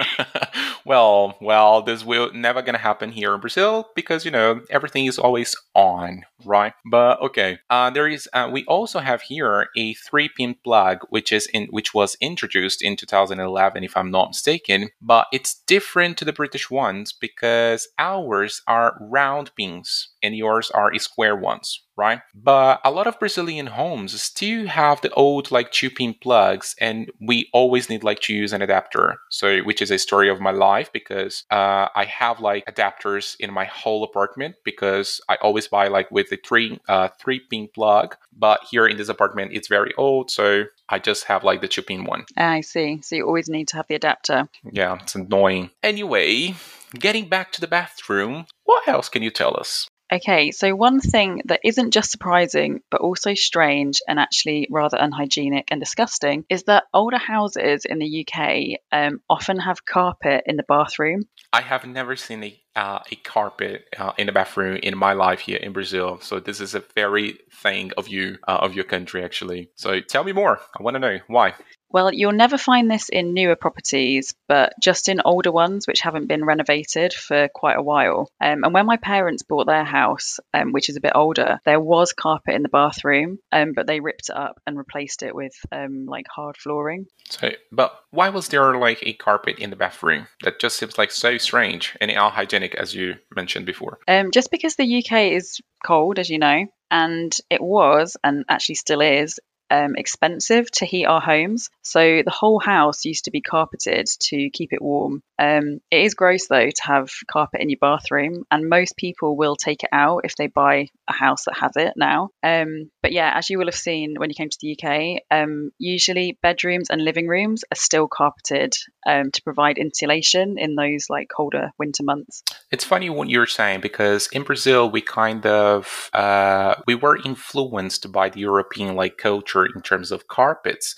well, 0.84 1.36
well, 1.40 1.82
this 1.82 2.04
will 2.04 2.32
never 2.32 2.62
gonna 2.62 2.78
happen 2.78 3.12
here 3.12 3.34
in 3.34 3.40
Brazil 3.40 3.90
because 3.94 4.24
you 4.24 4.30
know 4.30 4.60
everything 4.70 5.06
is 5.06 5.18
always 5.18 5.56
on, 5.74 6.24
right? 6.44 6.72
But 6.90 7.20
okay, 7.20 7.58
uh, 7.70 7.90
there 7.90 8.08
is. 8.08 8.28
Uh, 8.32 8.48
we 8.52 8.64
also 8.64 9.00
have 9.00 9.22
here 9.22 9.68
a 9.76 9.94
three-pin 9.94 10.56
plug, 10.64 11.00
which 11.10 11.32
is 11.32 11.46
in 11.46 11.66
which 11.70 11.94
was 11.94 12.16
introduced 12.20 12.82
in 12.82 12.96
2011, 12.96 13.81
if 13.84 13.96
I'm 13.96 14.10
not 14.10 14.30
mistaken. 14.30 14.90
But 15.00 15.26
it's 15.32 15.62
different 15.66 16.18
to 16.18 16.24
the 16.24 16.32
British 16.32 16.70
ones 16.70 17.12
because 17.12 17.88
ours 17.98 18.62
are 18.66 18.96
round 19.00 19.54
pins 19.56 20.11
and 20.22 20.36
yours 20.36 20.70
are 20.70 20.96
square 20.98 21.36
ones 21.36 21.82
right? 21.96 22.20
But 22.34 22.80
a 22.84 22.90
lot 22.90 23.06
of 23.06 23.18
Brazilian 23.18 23.66
homes 23.66 24.20
still 24.20 24.66
have 24.66 25.00
the 25.00 25.12
old 25.12 25.50
like 25.50 25.70
two 25.70 25.90
pin 25.90 26.14
plugs, 26.14 26.74
and 26.80 27.10
we 27.20 27.48
always 27.52 27.88
need 27.88 28.04
like 28.04 28.20
to 28.20 28.34
use 28.34 28.52
an 28.52 28.62
adapter. 28.62 29.18
So, 29.30 29.60
which 29.60 29.82
is 29.82 29.90
a 29.90 29.98
story 29.98 30.28
of 30.28 30.40
my 30.40 30.50
life 30.50 30.92
because 30.92 31.44
uh, 31.50 31.88
I 31.94 32.04
have 32.04 32.40
like 32.40 32.66
adapters 32.66 33.36
in 33.38 33.52
my 33.52 33.64
whole 33.64 34.04
apartment 34.04 34.56
because 34.64 35.20
I 35.28 35.36
always 35.36 35.68
buy 35.68 35.88
like 35.88 36.10
with 36.10 36.30
the 36.30 36.38
three 36.44 36.80
uh, 36.88 37.08
three 37.20 37.40
pin 37.40 37.68
plug. 37.74 38.16
But 38.36 38.60
here 38.70 38.86
in 38.86 38.96
this 38.96 39.08
apartment, 39.08 39.52
it's 39.52 39.68
very 39.68 39.92
old, 39.96 40.30
so 40.30 40.64
I 40.88 40.98
just 40.98 41.24
have 41.24 41.44
like 41.44 41.60
the 41.60 41.68
two 41.68 41.82
pin 41.82 42.04
one. 42.04 42.24
I 42.36 42.62
see. 42.62 43.00
So 43.02 43.16
you 43.16 43.26
always 43.26 43.48
need 43.48 43.68
to 43.68 43.76
have 43.76 43.86
the 43.88 43.94
adapter. 43.94 44.48
Yeah, 44.70 44.98
it's 45.02 45.14
annoying. 45.14 45.70
Anyway, 45.82 46.54
getting 46.94 47.28
back 47.28 47.52
to 47.52 47.60
the 47.60 47.66
bathroom, 47.66 48.46
what 48.64 48.88
else 48.88 49.08
can 49.08 49.22
you 49.22 49.30
tell 49.30 49.56
us? 49.58 49.88
Okay, 50.12 50.50
so 50.50 50.74
one 50.74 51.00
thing 51.00 51.40
that 51.46 51.60
isn't 51.64 51.92
just 51.92 52.10
surprising, 52.10 52.80
but 52.90 53.00
also 53.00 53.32
strange 53.32 53.96
and 54.06 54.18
actually 54.18 54.68
rather 54.70 54.98
unhygienic 54.98 55.68
and 55.70 55.80
disgusting 55.80 56.44
is 56.50 56.64
that 56.64 56.84
older 56.92 57.16
houses 57.16 57.86
in 57.86 57.98
the 57.98 58.26
UK 58.26 58.78
um, 58.92 59.20
often 59.30 59.58
have 59.58 59.86
carpet 59.86 60.44
in 60.44 60.56
the 60.56 60.64
bathroom. 60.64 61.22
I 61.54 61.62
have 61.62 61.86
never 61.86 62.14
seen 62.16 62.44
a 62.44 62.58
uh, 62.74 63.00
a 63.10 63.16
carpet 63.16 63.84
uh, 63.98 64.12
in 64.16 64.26
the 64.26 64.32
bathroom 64.32 64.78
in 64.82 64.96
my 64.96 65.12
life 65.12 65.40
here 65.40 65.58
in 65.58 65.72
Brazil. 65.72 66.18
So 66.20 66.40
this 66.40 66.60
is 66.60 66.74
a 66.74 66.82
very 66.94 67.38
thing 67.62 67.92
of 67.98 68.08
you 68.08 68.38
uh, 68.48 68.58
of 68.62 68.74
your 68.74 68.84
country 68.84 69.24
actually. 69.24 69.70
So 69.76 70.00
tell 70.00 70.24
me 70.24 70.32
more. 70.32 70.58
I 70.78 70.82
want 70.82 70.94
to 70.94 70.98
know 70.98 71.18
why. 71.26 71.54
Well, 71.92 72.12
you'll 72.12 72.32
never 72.32 72.56
find 72.56 72.90
this 72.90 73.08
in 73.08 73.34
newer 73.34 73.56
properties, 73.56 74.34
but 74.48 74.72
just 74.80 75.08
in 75.08 75.20
older 75.24 75.52
ones 75.52 75.86
which 75.86 76.00
haven't 76.00 76.26
been 76.26 76.44
renovated 76.44 77.12
for 77.12 77.48
quite 77.48 77.76
a 77.76 77.82
while. 77.82 78.28
Um, 78.40 78.64
and 78.64 78.72
when 78.72 78.86
my 78.86 78.96
parents 78.96 79.42
bought 79.42 79.66
their 79.66 79.84
house, 79.84 80.40
um, 80.54 80.72
which 80.72 80.88
is 80.88 80.96
a 80.96 81.00
bit 81.00 81.12
older, 81.14 81.60
there 81.64 81.80
was 81.80 82.12
carpet 82.12 82.54
in 82.54 82.62
the 82.62 82.68
bathroom, 82.68 83.38
um, 83.52 83.72
but 83.74 83.86
they 83.86 84.00
ripped 84.00 84.30
it 84.30 84.36
up 84.36 84.60
and 84.66 84.78
replaced 84.78 85.22
it 85.22 85.34
with 85.34 85.54
um, 85.70 86.06
like 86.06 86.26
hard 86.28 86.56
flooring. 86.56 87.06
So, 87.28 87.50
but 87.70 87.94
why 88.10 88.30
was 88.30 88.48
there 88.48 88.76
like 88.78 89.00
a 89.02 89.12
carpet 89.12 89.58
in 89.58 89.70
the 89.70 89.76
bathroom? 89.76 90.28
That 90.42 90.60
just 90.60 90.78
seems 90.78 90.96
like 90.96 91.10
so 91.10 91.36
strange 91.38 91.96
and 92.00 92.10
unhygienic, 92.10 92.74
as 92.74 92.94
you 92.94 93.16
mentioned 93.34 93.66
before. 93.66 93.98
Um, 94.08 94.30
just 94.30 94.50
because 94.50 94.76
the 94.76 95.04
UK 95.04 95.32
is 95.32 95.60
cold, 95.84 96.18
as 96.18 96.30
you 96.30 96.38
know, 96.38 96.66
and 96.90 97.34
it 97.48 97.62
was, 97.62 98.16
and 98.22 98.44
actually 98.48 98.74
still 98.76 99.00
is, 99.00 99.38
um, 99.72 99.96
expensive 99.96 100.70
to 100.72 100.84
heat 100.84 101.06
our 101.06 101.20
homes. 101.20 101.70
So 101.80 102.22
the 102.22 102.30
whole 102.30 102.60
house 102.60 103.06
used 103.06 103.24
to 103.24 103.30
be 103.30 103.40
carpeted 103.40 104.06
to 104.28 104.50
keep 104.50 104.74
it 104.74 104.82
warm. 104.82 105.22
Um, 105.38 105.80
it 105.90 106.04
is 106.04 106.14
gross 106.14 106.46
though 106.46 106.68
to 106.68 106.82
have 106.82 107.10
carpet 107.26 107.62
in 107.62 107.70
your 107.70 107.78
bathroom, 107.80 108.44
and 108.50 108.68
most 108.68 108.96
people 108.96 109.36
will 109.36 109.56
take 109.56 109.82
it 109.82 109.88
out 109.90 110.20
if 110.24 110.36
they 110.36 110.46
buy 110.46 110.88
a 111.08 111.12
house 111.12 111.46
that 111.46 111.56
has 111.58 111.72
it 111.76 111.94
now. 111.96 112.28
Um, 112.42 112.90
but 113.02 113.12
yeah, 113.12 113.32
as 113.34 113.48
you 113.48 113.58
will 113.58 113.66
have 113.66 113.74
seen 113.74 114.14
when 114.18 114.28
you 114.28 114.34
came 114.34 114.50
to 114.50 114.58
the 114.60 114.76
UK, 114.78 115.22
um, 115.30 115.70
usually 115.78 116.38
bedrooms 116.42 116.90
and 116.90 117.02
living 117.02 117.26
rooms 117.26 117.64
are 117.72 117.76
still 117.76 118.08
carpeted 118.08 118.74
um, 119.06 119.30
to 119.30 119.42
provide 119.42 119.78
insulation 119.78 120.58
in 120.58 120.76
those 120.76 121.06
like 121.08 121.28
colder 121.34 121.70
winter 121.78 122.02
months. 122.02 122.42
It's 122.70 122.84
funny 122.84 123.08
what 123.08 123.30
you're 123.30 123.46
saying 123.46 123.80
because 123.80 124.28
in 124.28 124.42
Brazil 124.42 124.90
we 124.90 125.00
kind 125.00 125.46
of 125.46 126.10
uh, 126.12 126.74
we 126.86 126.94
were 126.94 127.16
influenced 127.24 128.12
by 128.12 128.28
the 128.28 128.40
European 128.40 128.94
like 128.94 129.16
culture 129.16 129.61
in 129.66 129.82
terms 129.82 130.10
of 130.10 130.28
carpets. 130.28 130.94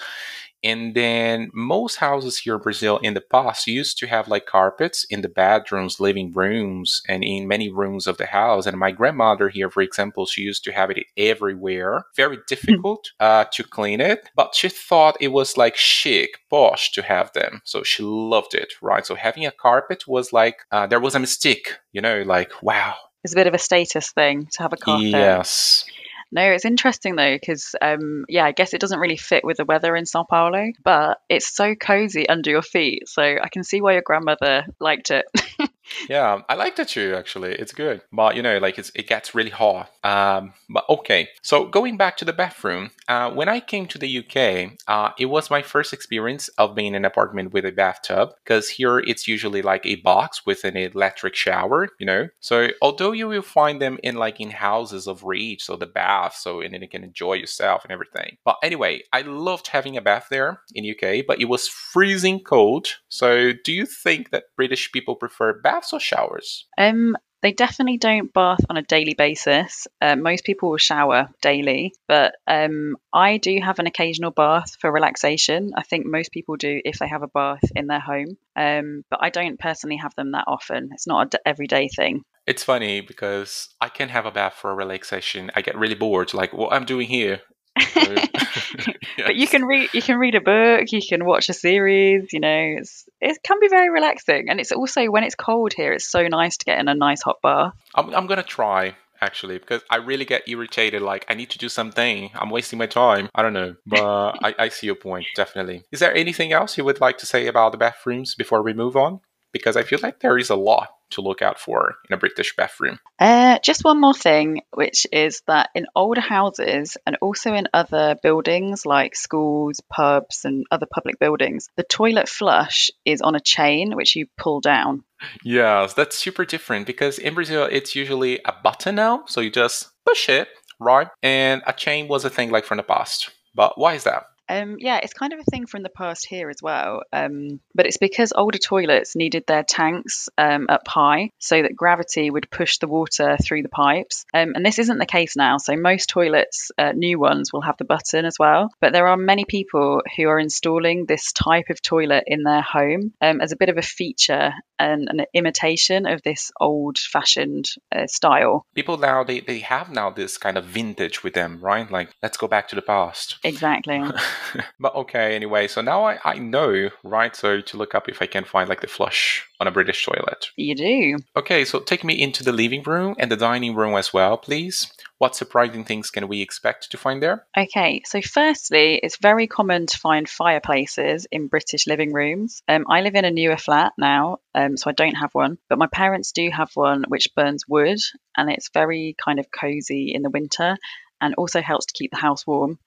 And 0.65 0.95
then 0.95 1.51
most 1.53 1.97
houses 1.97 2.39
here 2.39 2.55
in 2.55 2.63
Brazil 2.63 2.97
in 3.03 3.13
the 3.13 3.21
past 3.21 3.67
used 3.67 3.99
to 3.99 4.07
have 4.07 4.29
like 4.29 4.47
carpets 4.47 5.05
in 5.11 5.21
the 5.21 5.29
bedrooms, 5.29 6.01
living 6.01 6.33
rooms, 6.33 7.03
and 7.07 7.23
in 7.23 7.47
many 7.47 7.71
rooms 7.71 8.07
of 8.07 8.17
the 8.17 8.25
house. 8.25 8.65
And 8.65 8.79
my 8.79 8.91
grandmother 8.91 9.51
here, 9.51 9.69
for 9.69 9.83
example, 9.83 10.25
she 10.25 10.41
used 10.41 10.65
to 10.65 10.73
have 10.73 10.91
it 10.91 11.05
everywhere. 11.19 12.07
Very 12.17 12.39
difficult 12.49 13.11
uh, 13.21 13.45
to 13.53 13.63
clean 13.63 14.01
it, 14.01 14.31
but 14.35 14.55
she 14.55 14.71
thought 14.71 15.19
it 15.21 15.33
was 15.33 15.59
like 15.59 15.77
chic, 15.77 16.39
posh 16.49 16.93
to 16.93 17.03
have 17.03 17.31
them. 17.35 17.61
So 17.65 17.83
she 17.83 18.03
loved 18.03 18.55
it, 18.55 18.73
right? 18.81 19.05
So 19.05 19.17
having 19.17 19.45
a 19.45 19.51
carpet 19.51 20.05
was 20.09 20.33
like, 20.33 20.57
uh, 20.73 20.87
there 20.87 21.01
was 21.01 21.15
a 21.15 21.19
mystique, 21.19 21.75
you 21.93 22.01
know, 22.01 22.23
like, 22.23 22.53
wow. 22.63 22.95
It's 23.23 23.35
a 23.35 23.37
bit 23.37 23.47
of 23.47 23.55
a 23.55 23.59
status 23.59 24.13
thing 24.13 24.49
to 24.53 24.63
have 24.63 24.73
a 24.73 24.79
carpet. 24.79 25.09
Yes. 25.09 25.85
No, 26.35 26.51
it's 26.51 26.65
interesting 26.65 27.15
though, 27.15 27.37
because 27.37 27.77
um, 27.81 28.25
yeah, 28.29 28.45
I 28.45 28.51
guess 28.51 28.75
it 28.75 28.81
doesn't 28.81 28.99
really 28.99 29.17
fit 29.17 29.45
with 29.45 29.59
the 29.59 29.65
weather 29.65 29.95
in 29.95 30.05
Sao 30.05 30.25
Paulo, 30.25 30.73
but 30.83 31.19
it's 31.29 31.55
so 31.55 31.77
cozy 31.77 32.29
under 32.29 32.51
your 32.51 32.61
feet. 32.61 33.09
So 33.09 33.23
I 33.23 33.49
can 33.53 33.63
see 33.63 33.81
why 33.81 33.93
your 33.93 34.03
grandmother 34.03 34.65
liked 34.81 35.13
it. 35.13 35.27
yeah, 36.09 36.41
I 36.49 36.55
like 36.55 36.77
that 36.77 36.89
too. 36.89 37.15
Actually, 37.17 37.53
it's 37.53 37.73
good, 37.73 38.03
but 38.13 38.37
you 38.37 38.43
know, 38.43 38.59
like 38.59 38.79
it 38.79 39.07
gets 39.07 39.35
really 39.35 39.51
hot. 39.51 39.91
Um, 40.03 40.55
but 40.69 40.85
okay, 40.89 41.29
so 41.43 41.67
going 41.67 41.97
back 41.97 42.17
to 42.19 42.25
the 42.25 42.33
bathroom, 42.33 42.91
uh, 43.09 43.31
when 43.31 43.49
I 43.49 43.61
came 43.61 43.87
to 43.89 43.99
the 43.99 44.19
UK, 44.19 44.79
uh, 44.89 45.13
it 45.19 45.27
was 45.27 45.51
my 45.51 45.63
first 45.63 45.93
experience 45.93 46.49
of 46.59 46.75
being 46.75 46.89
in 46.89 46.95
an 46.95 47.05
apartment 47.05 47.53
with 47.53 47.65
a 47.65 47.73
bathtub 47.73 48.31
because 48.43 48.69
here 48.69 48.99
it's 48.99 49.29
usually 49.29 49.63
like 49.63 49.85
a 49.87 49.97
box 49.97 50.47
with 50.47 50.65
an 50.65 50.77
electric 50.77 51.35
shower. 51.35 51.89
You 51.99 52.07
know, 52.07 52.29
so 52.41 52.69
although 52.81 53.13
you 53.13 53.29
will 53.29 53.43
find 53.43 53.81
them 53.81 53.99
in 54.03 54.17
like 54.17 54.41
in 54.41 54.51
houses 54.51 55.07
of 55.07 55.25
reach, 55.25 55.65
so 55.65 55.77
the 55.77 55.87
bath, 55.87 56.37
so 56.37 56.61
and 56.61 56.73
then 56.73 56.83
you 56.83 56.89
can 56.89 57.05
enjoy 57.05 57.35
yourself 57.35 57.85
and 57.85 57.93
everything. 57.93 58.37
But 58.45 58.57
anyway, 58.63 59.03
I 59.13 59.23
loved 59.23 59.69
having 59.69 59.97
a 59.97 60.03
bath 60.03 60.29
there 60.31 60.61
in 60.75 60.89
UK, 60.89 61.27
but 61.27 61.41
it 61.41 61.47
was 61.47 61.69
freezing 61.69 62.41
cold. 62.41 62.89
So, 63.09 63.53
do 63.53 63.73
you 63.73 63.87
think 63.87 64.31
that 64.31 64.45
British 64.57 64.91
people 64.91 65.17
prefer 65.17 65.53
baths 65.61 65.74
or 65.93 66.01
showers? 66.01 66.67
Um, 66.79 67.17
they 67.45 67.53
definitely 67.53 67.99
don't 67.99 68.33
bath 68.33 68.61
on 68.71 68.79
a 68.79 68.83
daily 68.83 69.13
basis. 69.13 69.87
Uh, 70.01 70.17
most 70.17 70.45
people 70.45 70.71
will 70.71 70.79
shower 70.79 71.29
daily, 71.43 71.93
but 72.09 72.35
um, 72.47 72.97
I 73.13 73.37
do 73.37 73.59
have 73.63 73.79
an 73.79 73.87
occasional 73.87 74.31
bath 74.31 74.77
for 74.81 74.91
relaxation. 74.91 75.73
I 75.77 75.83
think 75.83 76.07
most 76.07 76.33
people 76.33 76.57
do 76.57 76.81
if 76.87 76.99
they 76.99 77.07
have 77.07 77.23
a 77.23 77.29
bath 77.29 77.61
in 77.77 77.87
their 77.87 78.01
home, 78.01 78.39
um, 78.57 79.05
but 79.11 79.19
I 79.23 79.29
don't 79.29 79.61
personally 79.61 79.99
have 79.99 80.15
them 80.15 80.33
that 80.33 80.45
often. 80.47 80.89
It's 80.93 81.07
not 81.07 81.21
an 81.21 81.29
d- 81.33 81.39
everyday 81.45 81.89
thing. 81.89 82.25
It's 82.47 82.65
funny 82.65 83.03
because 83.03 83.69
I 83.79 83.91
can 83.91 84.09
have 84.09 84.25
a 84.25 84.31
bath 84.31 84.55
for 84.55 84.71
a 84.71 84.75
relaxation. 84.75 85.51
I 85.55 85.61
get 85.61 85.77
really 85.77 85.95
bored, 85.95 86.33
like 86.33 86.55
what 86.55 86.73
I'm 86.73 86.87
doing 86.87 87.09
here. 87.09 87.43
But 89.17 89.37
you 89.37 89.47
can 89.47 89.65
read 89.65 89.91
you 89.95 90.03
can 90.03 90.19
read 90.19 90.35
a 90.35 90.41
book, 90.41 90.91
you 90.93 91.01
can 91.01 91.25
watch 91.25 91.49
a 91.49 91.55
series, 91.55 92.33
you 92.33 92.41
know, 92.41 92.77
it's 92.79 93.09
it 93.21 93.39
can 93.43 93.59
be 93.61 93.69
very 93.69 93.91
relaxing. 93.91 94.49
And 94.49 94.61
it's 94.61 94.73
also 94.73 95.07
when 95.07 95.25
it's 95.25 95.35
cold 95.35 95.73
here, 95.73 95.93
it's 95.93 96.07
so 96.07 96.27
nice 96.27 96.57
to 96.59 96.65
get 96.65 96.79
in 96.79 96.89
a 96.89 96.95
nice 96.95 97.23
hot 97.23 97.41
bath. 97.43 97.73
I'm, 97.95 98.15
I'm 98.15 98.27
gonna 98.27 98.43
try 98.43 98.97
actually 99.21 99.59
because 99.59 99.83
I 99.89 99.97
really 99.97 100.25
get 100.25 100.49
irritated. 100.49 101.03
Like 101.03 101.25
I 101.29 101.35
need 101.35 101.51
to 101.51 101.59
do 101.59 101.69
something. 101.69 102.31
I'm 102.35 102.51
wasting 102.51 102.79
my 102.79 102.87
time. 102.87 103.29
I 103.35 103.43
don't 103.43 103.55
know, 103.55 103.77
but 103.87 104.37
I, 104.43 104.55
I 104.59 104.69
see 104.69 104.87
your 104.87 104.97
point 104.97 105.27
definitely. 105.35 105.85
Is 105.91 106.01
there 106.01 106.15
anything 106.15 106.53
else 106.53 106.77
you 106.77 106.85
would 106.85 107.01
like 107.01 107.19
to 107.19 107.27
say 107.27 107.47
about 107.47 107.73
the 107.73 107.79
bathrooms 107.79 108.35
before 108.35 108.63
we 108.63 108.73
move 108.73 108.97
on? 108.97 109.21
Because 109.53 109.77
I 109.77 109.85
feel 109.85 110.01
like 110.03 110.21
there 110.21 110.37
is 110.37 110.51
a 110.51 110.57
lot 110.57 110.89
to 111.15 111.21
look 111.21 111.43
out 111.43 111.59
for 111.59 111.97
in 112.09 112.15
a 112.15 112.19
British 112.19 112.55
bathroom. 112.57 112.99
Uh, 113.19 113.59
just 113.61 113.85
one 113.85 114.01
more 114.01 114.15
thing, 114.15 114.63
which 114.73 115.07
is 115.13 115.43
that 115.47 115.71
in 115.75 115.87
older 115.95 116.21
houses 116.21 116.97
and 117.07 117.17
also 117.21 117.55
in 117.55 117.69
other 117.73 118.17
buildings 118.23 118.87
like 118.87 119.15
schools, 119.17 119.81
pubs, 119.91 120.45
and 120.45 120.67
other 120.71 120.87
public 120.87 121.19
buildings, 121.19 121.69
the 121.77 121.83
toilet 121.83 122.29
flush 122.29 122.91
is 123.05 123.21
on 123.21 123.35
a 123.35 123.41
chain 123.41 123.95
which 123.97 124.17
you 124.17 124.27
pull 124.37 124.61
down. 124.61 125.05
Yes, 125.43 125.95
that's 125.95 126.19
super 126.19 126.45
different 126.45 126.87
because 126.87 127.19
in 127.19 127.35
Brazil 127.35 127.65
it's 127.71 127.95
usually 127.95 128.41
a 128.45 128.55
button 128.63 128.97
now, 128.97 129.25
so 129.27 129.41
you 129.41 129.51
just 129.51 129.91
push 130.07 130.29
it, 130.29 130.49
right? 130.81 131.09
And 131.23 131.63
a 131.67 131.73
chain 131.73 132.09
was 132.09 132.25
a 132.25 132.31
thing 132.31 132.51
like 132.51 132.65
from 132.65 132.77
the 132.77 132.83
past. 132.83 133.31
But 133.55 133.79
why 133.79 133.95
is 133.95 134.05
that? 134.05 134.25
Um, 134.49 134.77
yeah, 134.79 135.01
it's 135.03 135.13
kind 135.13 135.33
of 135.33 135.41
a 135.41 135.51
thing 135.51 135.67
from 135.67 135.83
the 135.83 135.89
past 135.89 136.27
here 136.27 136.51
as 136.51 136.63
well. 136.63 137.03
Um, 137.13 137.61
but 137.75 137.87
it's 137.87 137.97
because 137.97 138.33
older 138.35 138.59
toilets 138.59 139.17
needed 139.17 139.45
their 139.47 139.63
tanks 139.63 140.29
um, 140.37 140.67
up 140.69 140.87
high 140.87 141.31
so 141.39 141.63
that 141.63 141.77
gravity 141.77 142.31
would 142.31 142.51
push 142.51 142.79
the 142.79 142.89
water 142.89 143.37
through 143.43 143.63
the 143.63 143.69
pipes. 143.69 144.25
Um, 144.35 144.53
and 144.55 144.65
this 144.65 144.79
isn't 144.79 144.99
the 144.99 145.07
case 145.07 145.37
now. 145.37 145.59
So 145.59 145.77
most 145.77 146.09
toilets, 146.09 146.71
uh, 146.79 146.93
new 146.93 147.19
ones, 147.19 147.53
will 147.53 147.63
have 147.63 147.77
the 147.79 147.85
button 147.85 148.25
as 148.25 148.37
well. 148.39 148.71
But 148.81 148.93
there 148.93 149.09
are 149.09 149.17
many 149.17 149.45
people 149.45 150.03
who 150.17 150.29
are 150.29 150.39
installing 150.39 151.07
this 151.07 151.33
type 151.33 151.71
of 151.71 151.81
toilet 151.81 152.25
in 152.27 152.43
their 152.43 152.63
home 152.63 153.13
um, 153.21 153.41
as 153.41 153.53
a 153.53 153.57
bit 153.57 153.69
of 153.69 153.79
a 153.79 153.83
feature 153.83 154.53
and 154.79 155.09
an 155.09 155.27
imitation 155.35 156.07
of 156.07 156.23
this 156.23 156.51
old 156.61 156.99
fashioned 156.99 157.67
uh, 157.95 158.07
style. 158.07 158.67
People 158.75 158.97
now 158.97 159.25
they, 159.25 159.41
they 159.41 159.61
have 159.61 159.91
now 159.91 160.11
this 160.11 160.39
kind 160.39 160.57
of 160.57 160.65
vintage 160.65 161.23
with 161.23 161.35
them, 161.35 161.61
right? 161.61 161.91
Like 161.91 162.11
let's 162.23 162.37
go 162.37 162.49
back 162.49 162.69
to 162.69 162.77
the 162.77 162.83
past. 162.83 163.37
Exactly. 163.45 164.03
but 164.81 164.95
okay, 164.95 165.35
anyway, 165.35 165.69
so 165.69 165.81
now 165.81 166.05
I, 166.05 166.19
I 166.25 166.39
know, 166.39 166.91
right? 167.03 167.35
So 167.35 167.61
to 167.61 167.77
look 167.77 167.95
up 167.95 168.09
if 168.09 168.21
I 168.21 168.27
can 168.27 168.45
find 168.45 168.69
like 168.69 168.81
the 168.81 168.89
flush 168.89 169.47
on 169.65 169.69
a 169.69 169.73
British 169.73 170.05
toilet. 170.05 170.51
you 170.57 170.75
do. 170.75 171.17
Okay, 171.35 171.65
so 171.65 171.81
take 171.81 172.05
me 172.05 172.21
into 172.21 172.45
the 172.45 172.53
living 172.53 172.83
room 172.83 173.17
and 173.19 173.31
the 173.31 173.37
dining 173.37 173.75
room 173.75 173.97
as 173.97 174.13
well, 174.13 174.37
please. 174.37 174.93
What 175.17 175.35
surprising 175.35 175.85
things 175.85 176.11
can 176.11 176.29
we 176.29 176.43
expect 176.43 176.91
to 176.91 176.99
find 176.99 177.23
there? 177.23 177.47
Okay, 177.57 178.03
so 178.05 178.21
firstly, 178.21 179.01
it's 179.03 179.17
very 179.17 179.47
common 179.47 179.87
to 179.87 179.99
find 179.99 180.29
fireplaces 180.29 181.27
in 181.33 181.47
British 181.47 181.87
living 181.87 182.13
rooms. 182.13 182.63
Um, 182.69 182.85
I 182.91 183.01
live 183.01 183.15
in 183.15 183.25
a 183.25 183.31
newer 183.31 183.57
flat 183.57 183.95
now, 183.97 184.41
um, 184.55 184.77
so 184.77 184.91
I 184.91 184.93
don't 184.93 185.15
have 185.15 185.31
one, 185.33 185.57
but 185.71 185.79
my 185.79 185.87
parents 185.87 186.33
do 186.33 186.51
have 186.51 186.71
one 186.75 187.05
which 187.09 187.35
burns 187.35 187.65
wood 187.67 187.99
and 188.37 188.51
it's 188.51 188.69
very 188.75 189.17
kind 189.25 189.39
of 189.39 189.51
cozy 189.51 190.13
in 190.15 190.21
the 190.21 190.31
winter 190.31 190.77
and 191.23 191.35
also 191.37 191.63
helps 191.63 191.87
to 191.87 191.95
keep 191.95 192.11
the 192.11 192.19
house 192.19 192.47
warm. 192.47 192.79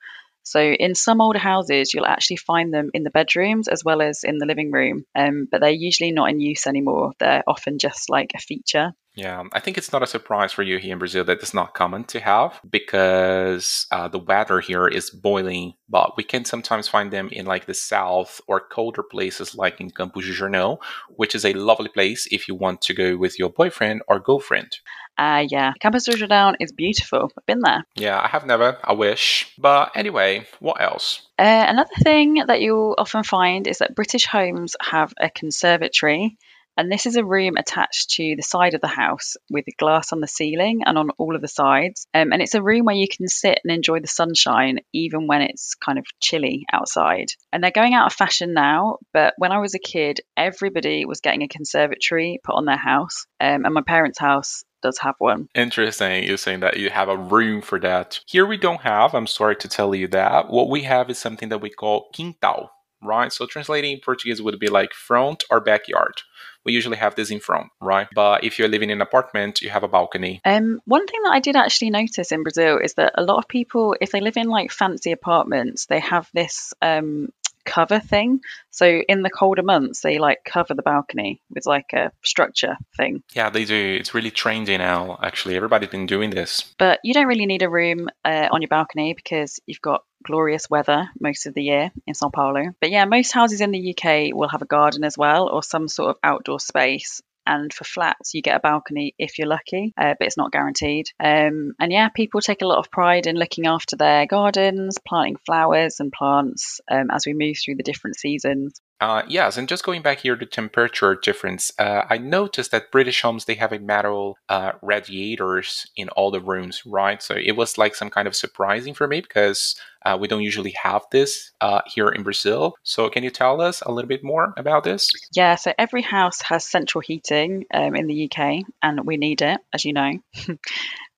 So, 0.50 0.62
in 0.62 0.96
some 0.96 1.20
older 1.20 1.40
houses, 1.40 1.94
you'll 1.94 2.06
actually 2.06 2.38
find 2.38 2.74
them 2.74 2.90
in 2.94 3.04
the 3.04 3.10
bedrooms 3.10 3.68
as 3.68 3.84
well 3.84 4.02
as 4.02 4.24
in 4.24 4.38
the 4.38 4.46
living 4.46 4.72
room, 4.72 5.04
um, 5.14 5.48
but 5.52 5.60
they're 5.60 5.70
usually 5.70 6.12
not 6.12 6.30
in 6.30 6.40
use 6.40 6.68
anymore. 6.68 7.12
They're 7.20 7.44
often 7.48 7.80
just 7.80 8.10
like 8.10 8.32
a 8.34 8.40
feature. 8.40 8.94
Yeah, 9.18 9.44
I 9.52 9.60
think 9.60 9.80
it's 9.80 9.92
not 9.92 10.04
a 10.04 10.08
surprise 10.08 10.54
for 10.54 10.62
you 10.62 10.78
here 10.78 10.94
in 10.94 11.00
Brazil 11.00 11.24
that 11.24 11.40
it's 11.40 11.54
not 11.54 11.74
common 11.74 12.04
to 12.06 12.20
have 12.20 12.62
because 12.70 13.88
uh, 13.92 14.08
the 14.08 14.20
weather 14.20 14.60
here 14.60 14.88
is 14.88 15.10
boiling, 15.10 15.74
but 15.90 16.16
we 16.16 16.24
can 16.24 16.46
sometimes 16.46 16.88
find 16.88 17.12
them 17.12 17.30
in 17.32 17.48
like 17.48 17.66
the 17.66 17.74
south 17.74 18.40
or 18.48 18.60
colder 18.60 19.02
places 19.02 19.56
like 19.56 19.82
in 19.82 19.90
Campos 19.90 20.24
de 20.24 20.34
Jordão, 20.34 20.78
which 21.10 21.34
is 21.34 21.46
a 21.46 21.54
lovely 21.54 21.90
place 21.90 22.28
if 22.30 22.48
you 22.48 22.54
want 22.54 22.80
to 22.84 22.94
go 22.94 23.18
with 23.18 23.40
your 23.40 23.50
boyfriend 23.50 24.04
or 24.08 24.20
girlfriend. 24.20 24.78
Uh, 25.18 25.46
yeah, 25.50 25.74
Campos 25.80 26.06
de 26.06 26.12
Jordão 26.14 26.56
is 26.60 26.72
beautiful. 26.72 27.32
I've 27.38 27.46
been 27.46 27.62
there. 27.62 27.84
Yeah, 27.96 28.20
I 28.20 28.28
have 28.28 28.46
never, 28.46 28.78
I 28.84 28.94
wish. 28.94 29.52
But 29.58 29.92
anyway, 29.96 30.46
what 30.60 30.82
else? 30.82 31.22
Uh, 31.40 31.66
another 31.68 31.90
thing 32.02 32.44
that 32.46 32.62
you'll 32.62 32.96
often 32.98 33.24
find 33.24 33.68
is 33.68 33.80
that 33.80 33.96
British 33.96 34.26
homes 34.26 34.76
have 34.82 35.14
a 35.20 35.30
conservatory, 35.30 36.38
and 36.78 36.92
this 36.92 37.08
is 37.08 37.16
a 37.16 37.26
room 37.26 37.58
attached 37.58 38.12
to 38.12 38.36
the 38.36 38.44
side 38.44 38.76
of 38.76 38.82
the 38.82 38.88
house 38.88 39.36
with 39.50 39.66
glass 39.80 40.14
on 40.14 40.20
the 40.20 40.28
ceiling 40.28 40.82
and 40.86 40.96
on 40.96 41.10
all 41.18 41.36
of 41.36 41.42
the 41.42 41.48
sides. 41.48 42.06
Um, 42.14 42.32
and 42.32 42.40
it's 42.40 42.54
a 42.54 42.62
room 42.62 42.86
where 42.86 42.96
you 42.96 43.08
can 43.08 43.28
sit 43.28 43.60
and 43.64 43.74
enjoy 43.74 44.00
the 44.00 44.08
sunshine 44.08 44.80
even 44.94 45.26
when 45.26 45.42
it's 45.42 45.74
kind 45.74 45.98
of 45.98 46.06
chilly 46.22 46.66
outside. 46.72 47.30
And 47.52 47.64
they're 47.64 47.72
going 47.72 47.96
out 47.96 48.06
of 48.06 48.14
fashion 48.14 48.54
now, 48.54 48.98
but 49.12 49.34
when 49.38 49.52
I 49.52 49.58
was 49.58 49.74
a 49.74 49.80
kid, 49.80 50.22
everybody 50.38 51.06
was 51.06 51.22
getting 51.22 51.42
a 51.42 51.48
conservatory 51.48 52.40
put 52.44 52.54
on 52.54 52.66
their 52.66 52.78
house, 52.78 53.26
um, 53.40 53.66
and 53.66 53.74
my 53.74 53.82
parents' 53.82 54.20
house 54.20 54.64
does 54.82 54.98
have 55.00 55.16
one. 55.20 55.50
Interesting. 55.56 56.24
You're 56.24 56.38
saying 56.38 56.62
that 56.62 56.78
you 56.78 56.90
have 56.90 57.10
a 57.10 57.18
room 57.18 57.62
for 57.62 57.80
that. 57.80 58.20
Here 58.28 58.46
we 58.46 58.58
don't 58.58 58.82
have, 58.82 59.14
I'm 59.14 59.28
sorry 59.28 59.56
to 59.58 59.68
tell 59.68 59.94
you 59.96 60.08
that. 60.10 60.50
What 60.50 60.70
we 60.70 60.84
have 60.84 61.10
is 61.10 61.18
something 61.18 61.50
that 61.50 61.62
we 61.62 61.70
call 61.70 62.10
quintal, 62.14 62.72
right? 63.02 63.32
So 63.32 63.46
translating 63.46 63.94
in 63.94 64.00
Portuguese 64.00 64.42
would 64.42 64.60
be 64.60 64.70
like 64.70 64.94
front 64.94 65.44
or 65.50 65.60
backyard. 65.60 66.22
We 66.66 66.74
usually 66.74 66.98
have 66.98 67.16
this 67.16 67.32
in 67.32 67.40
front, 67.40 67.68
right? 67.80 68.08
But 68.14 68.44
if 68.44 68.60
you're 68.60 68.68
living 68.68 68.90
in 68.90 68.98
an 68.98 69.02
apartment, 69.02 69.62
you 69.62 69.70
have 69.70 69.84
a 69.84 69.88
balcony. 69.88 70.42
Um, 70.44 70.82
one 70.84 71.08
thing 71.08 71.22
that 71.24 71.32
I 71.32 71.40
did 71.40 71.56
actually 71.56 71.92
notice 71.92 72.34
in 72.34 72.44
Brazil 72.44 72.78
is 72.84 72.96
that 72.96 73.14
a 73.16 73.24
lot 73.24 73.38
of 73.38 73.48
people, 73.48 73.96
if 74.02 74.12
they 74.12 74.20
live 74.20 74.36
in 74.36 74.50
like 74.50 74.72
fancy 74.72 75.14
apartments, 75.14 75.86
they 75.86 76.02
have 76.02 76.30
this 76.34 76.74
um, 76.82 77.30
cover 77.68 78.00
thing. 78.00 78.40
So 78.72 78.88
in 79.08 79.22
the 79.22 79.30
colder 79.30 79.62
months, 79.62 80.02
they 80.02 80.18
like 80.18 80.40
cover 80.46 80.74
the 80.74 80.82
balcony 80.82 81.42
with 81.54 81.66
like 81.66 81.94
a 81.94 82.12
structure 82.24 82.78
thing. 82.96 83.22
Yeah, 83.36 83.50
they 83.50 83.66
do. 83.66 83.98
It's 84.00 84.14
really 84.14 84.32
trendy 84.32 84.78
now, 84.78 85.20
actually. 85.22 85.56
Everybody's 85.56 85.90
been 85.90 86.08
doing 86.08 86.32
this. 86.32 86.74
But 86.80 87.00
you 87.04 87.14
don't 87.14 87.28
really 87.28 87.46
need 87.46 87.62
a 87.62 87.70
room 87.70 88.10
uh, 88.26 88.48
on 88.52 88.62
your 88.62 88.70
balcony 88.70 89.14
because 89.14 89.60
you've 89.68 89.82
got 89.82 90.04
glorious 90.24 90.70
weather 90.70 91.10
most 91.20 91.46
of 91.46 91.54
the 91.54 91.64
year 91.64 91.92
in 92.08 92.14
Sao 92.14 92.30
Paulo. 92.30 92.74
But 92.82 92.90
yeah, 92.90 93.06
most 93.06 93.32
houses 93.32 93.62
in 93.62 93.72
the 93.72 93.96
UK 93.96 94.34
will 94.34 94.50
have 94.50 94.62
a 94.62 94.66
garden 94.66 95.04
as 95.04 95.18
well 95.18 95.50
or 95.50 95.62
some 95.62 95.88
sort 95.88 96.12
of 96.12 96.18
outdoor 96.24 96.60
space. 96.60 97.22
And 97.48 97.74
for 97.74 97.86
flats, 97.86 98.34
you 98.34 98.42
get 98.42 98.58
a 98.58 98.60
balcony 98.60 99.16
if 99.18 99.40
you're 99.40 99.48
lucky, 99.48 99.94
uh, 99.98 100.16
but 100.20 100.28
it's 100.28 100.38
not 100.38 100.52
guaranteed. 100.52 101.10
Um, 101.20 101.74
and 101.80 101.92
yeah, 101.92 102.10
people 102.10 102.42
take 102.42 102.62
a 102.62 102.68
lot 102.68 102.80
of 102.80 102.92
pride 102.92 103.26
in 103.26 103.38
looking 103.38 103.68
after 103.68 103.96
their 103.96 104.26
gardens, 104.26 104.98
planting 105.08 105.38
flowers 105.46 106.02
and 106.02 106.12
plants 106.12 106.82
um, 106.92 107.10
as 107.10 107.26
we 107.26 107.34
move 107.34 107.56
through 107.64 107.76
the 107.76 107.84
different 107.84 108.18
seasons. 108.18 108.82
Uh, 109.00 109.22
yes, 109.28 109.58
and 109.58 109.70
just 109.70 109.84
going 109.84 110.02
back 110.02 110.20
here 110.20 110.36
to 110.36 110.46
temperature 110.46 111.16
difference, 111.16 111.72
uh, 111.78 112.04
I 112.10 112.18
noticed 112.18 112.72
that 112.72 112.92
British 112.92 113.22
homes 113.22 113.46
they 113.46 113.54
have 113.56 113.72
a 113.72 113.80
metal 113.80 114.38
uh, 114.50 114.72
radiators 114.82 115.88
in 115.96 116.10
all 116.10 116.32
the 116.32 116.42
rooms, 116.42 116.84
right? 116.86 117.22
So 117.22 117.36
it 117.36 117.56
was 117.56 117.78
like 117.78 117.94
some 117.94 118.10
kind 118.10 118.28
of 118.28 118.36
surprising 118.36 118.94
for 118.94 119.08
me 119.08 119.22
because 119.22 119.76
uh, 120.06 120.18
we 120.20 120.28
don't 120.28 120.42
usually 120.42 120.74
have 120.82 121.04
this 121.12 121.52
uh, 121.62 121.82
here 121.86 122.10
in 122.10 122.24
Brazil. 122.24 122.76
So 122.84 123.10
can 123.10 123.24
you 123.24 123.30
tell 123.30 123.62
us 123.62 123.82
a 123.82 123.92
little 123.92 124.10
bit 124.10 124.24
more 124.24 124.54
about 124.58 124.84
this? 124.84 125.10
Yeah, 125.32 125.56
so 125.56 125.74
every 125.78 126.02
house 126.02 126.42
has 126.44 126.66
central 126.66 127.02
heating 127.02 127.66
um, 127.74 127.96
in 127.96 128.08
the 128.08 128.30
UK, 128.32 128.64
and 128.82 129.06
we 129.06 129.18
need 129.18 129.42
it, 129.42 129.60
as 129.74 129.86
you 129.86 129.94
know. 129.94 130.14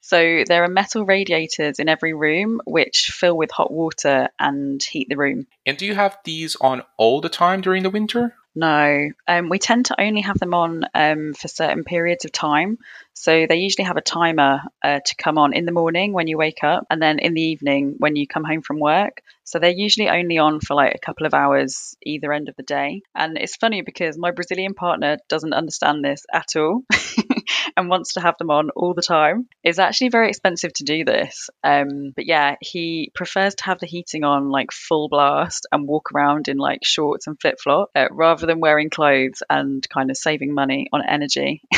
so 0.01 0.43
there 0.47 0.63
are 0.63 0.69
metal 0.69 1.05
radiators 1.05 1.79
in 1.79 1.89
every 1.89 2.13
room 2.13 2.61
which 2.65 3.11
fill 3.13 3.37
with 3.37 3.51
hot 3.51 3.71
water 3.71 4.29
and 4.39 4.81
heat 4.81 5.07
the 5.09 5.17
room. 5.17 5.47
And 5.65 5.77
do 5.77 5.85
you 5.85 5.95
have 5.95 6.17
these 6.23 6.55
on 6.61 6.83
all 6.97 7.21
the 7.21 7.29
time 7.29 7.61
during 7.61 7.83
the 7.83 7.89
winter? 7.89 8.35
No, 8.55 9.09
um, 9.27 9.49
we 9.49 9.59
tend 9.59 9.85
to 9.85 10.01
only 10.01 10.21
have 10.21 10.39
them 10.39 10.53
on 10.53 10.83
um, 10.95 11.33
for 11.33 11.47
certain 11.47 11.83
periods 11.83 12.25
of 12.25 12.31
time. 12.31 12.77
So 13.13 13.45
they 13.47 13.57
usually 13.57 13.85
have 13.85 13.97
a 13.97 14.01
timer 14.01 14.61
uh, 14.83 14.99
to 15.05 15.15
come 15.15 15.37
on 15.37 15.53
in 15.53 15.65
the 15.65 15.71
morning 15.71 16.13
when 16.13 16.27
you 16.27 16.37
wake 16.37 16.63
up, 16.63 16.85
and 16.89 17.01
then 17.01 17.19
in 17.19 17.33
the 17.35 17.41
evening 17.41 17.95
when 17.99 18.15
you 18.15 18.27
come 18.27 18.43
home 18.43 18.61
from 18.61 18.79
work. 18.79 19.21
So 19.43 19.59
they're 19.59 19.71
usually 19.71 20.09
only 20.09 20.39
on 20.39 20.59
for 20.61 20.73
like 20.73 20.95
a 20.95 20.99
couple 20.99 21.25
of 21.25 21.33
hours 21.33 21.95
either 22.03 22.33
end 22.33 22.49
of 22.49 22.55
the 22.55 22.63
day. 22.63 23.01
And 23.13 23.37
it's 23.37 23.55
funny 23.55 23.81
because 23.81 24.17
my 24.17 24.31
Brazilian 24.31 24.73
partner 24.73 25.19
doesn't 25.27 25.53
understand 25.53 26.03
this 26.03 26.25
at 26.31 26.55
all 26.55 26.81
and 27.77 27.89
wants 27.89 28.13
to 28.13 28.21
have 28.21 28.37
them 28.37 28.49
on 28.49 28.69
all 28.71 28.93
the 28.93 29.01
time. 29.01 29.47
It's 29.63 29.79
actually 29.79 30.09
very 30.09 30.29
expensive 30.29 30.73
to 30.73 30.83
do 30.83 31.05
this. 31.05 31.49
Um, 31.63 32.11
but 32.15 32.25
yeah, 32.25 32.55
he 32.61 33.11
prefers 33.15 33.55
to 33.55 33.65
have 33.65 33.79
the 33.79 33.87
heating 33.87 34.23
on 34.23 34.49
like 34.49 34.71
full 34.71 35.09
blast 35.09 35.67
and 35.71 35.87
walk 35.87 36.11
around 36.13 36.47
in 36.47 36.57
like 36.57 36.79
shorts 36.83 37.27
and 37.27 37.39
flip 37.39 37.59
flop 37.61 37.89
uh, 37.95 38.07
rather 38.11 38.45
than 38.45 38.59
wearing 38.59 38.89
clothes 38.89 39.43
and 39.49 39.87
kind 39.89 40.09
of 40.09 40.17
saving 40.17 40.53
money 40.53 40.87
on 40.93 41.01
energy. 41.07 41.61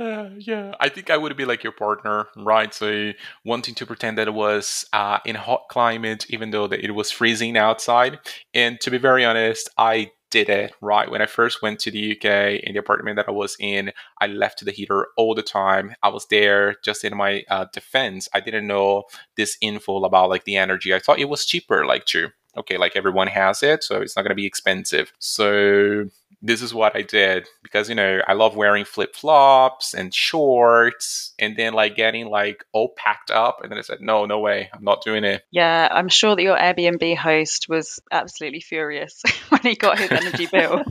uh, 0.00 0.28
yeah, 0.38 0.74
I 0.80 0.88
think 0.88 1.10
I 1.10 1.16
would 1.16 1.36
be 1.36 1.44
like 1.44 1.62
your 1.62 1.72
partner, 1.72 2.26
right? 2.36 2.72
So 2.72 3.12
wanting 3.44 3.74
to 3.76 3.86
pretend 3.86 4.18
that 4.18 4.28
it 4.28 4.34
was 4.34 4.86
uh, 4.92 5.18
in 5.24 5.36
a 5.36 5.40
hot 5.40 5.68
climate, 5.68 6.26
even 6.28 6.50
though 6.50 6.66
that 6.66 6.84
it 6.84 6.92
was 6.92 7.10
freezing 7.10 7.56
outside. 7.56 8.18
And 8.54 8.80
to 8.80 8.90
be 8.90 8.98
very 8.98 9.24
honest, 9.24 9.68
I 9.76 10.12
did 10.32 10.48
it 10.48 10.72
right 10.80 11.08
when 11.10 11.22
I 11.22 11.26
first 11.26 11.62
went 11.62 11.78
to 11.80 11.90
the 11.90 12.12
UK 12.12 12.60
in 12.64 12.72
the 12.72 12.80
apartment 12.80 13.16
that 13.16 13.28
I 13.28 13.32
was 13.32 13.56
in. 13.60 13.92
I 14.20 14.26
left 14.26 14.64
the 14.64 14.72
heater 14.72 15.08
all 15.16 15.34
the 15.34 15.42
time. 15.42 15.94
I 16.02 16.08
was 16.08 16.26
there 16.26 16.76
just 16.82 17.04
in 17.04 17.16
my 17.16 17.44
uh, 17.48 17.66
defense. 17.72 18.28
I 18.34 18.40
didn't 18.40 18.66
know 18.66 19.04
this 19.36 19.56
info 19.60 20.02
about 20.02 20.30
like 20.30 20.44
the 20.44 20.56
energy. 20.56 20.92
I 20.92 20.98
thought 20.98 21.20
it 21.20 21.28
was 21.28 21.44
cheaper, 21.44 21.86
like 21.86 22.06
to 22.06 22.30
okay, 22.56 22.76
like 22.78 22.96
everyone 22.96 23.28
has 23.28 23.62
it, 23.62 23.84
so 23.84 24.00
it's 24.00 24.16
not 24.16 24.22
going 24.22 24.30
to 24.30 24.34
be 24.34 24.46
expensive. 24.46 25.12
So 25.18 26.06
this 26.42 26.60
is 26.60 26.74
what 26.74 26.96
I 26.96 27.02
did 27.02 27.48
because 27.62 27.88
you 27.88 27.94
know 27.94 28.20
I 28.26 28.32
love 28.32 28.56
wearing 28.56 28.84
flip 28.84 29.14
flops 29.14 29.94
and 29.94 30.12
shorts, 30.12 31.32
and 31.38 31.56
then 31.56 31.72
like 31.72 31.96
getting 31.96 32.26
like 32.26 32.64
all 32.72 32.92
packed 32.96 33.30
up, 33.30 33.60
and 33.62 33.70
then 33.70 33.78
I 33.78 33.82
said, 33.82 34.00
no, 34.00 34.26
no 34.26 34.40
way, 34.40 34.68
I'm 34.74 34.84
not 34.84 35.02
doing 35.02 35.24
it. 35.24 35.42
Yeah, 35.50 35.88
I'm 35.90 36.08
sure 36.08 36.34
that 36.34 36.42
your 36.42 36.56
Airbnb 36.56 37.16
host 37.16 37.66
was 37.68 38.00
absolutely 38.10 38.60
furious 38.60 39.22
when 39.48 39.62
he 39.62 39.76
got 39.76 39.98
his 39.98 40.10
energy 40.10 40.46
bill. 40.46 40.82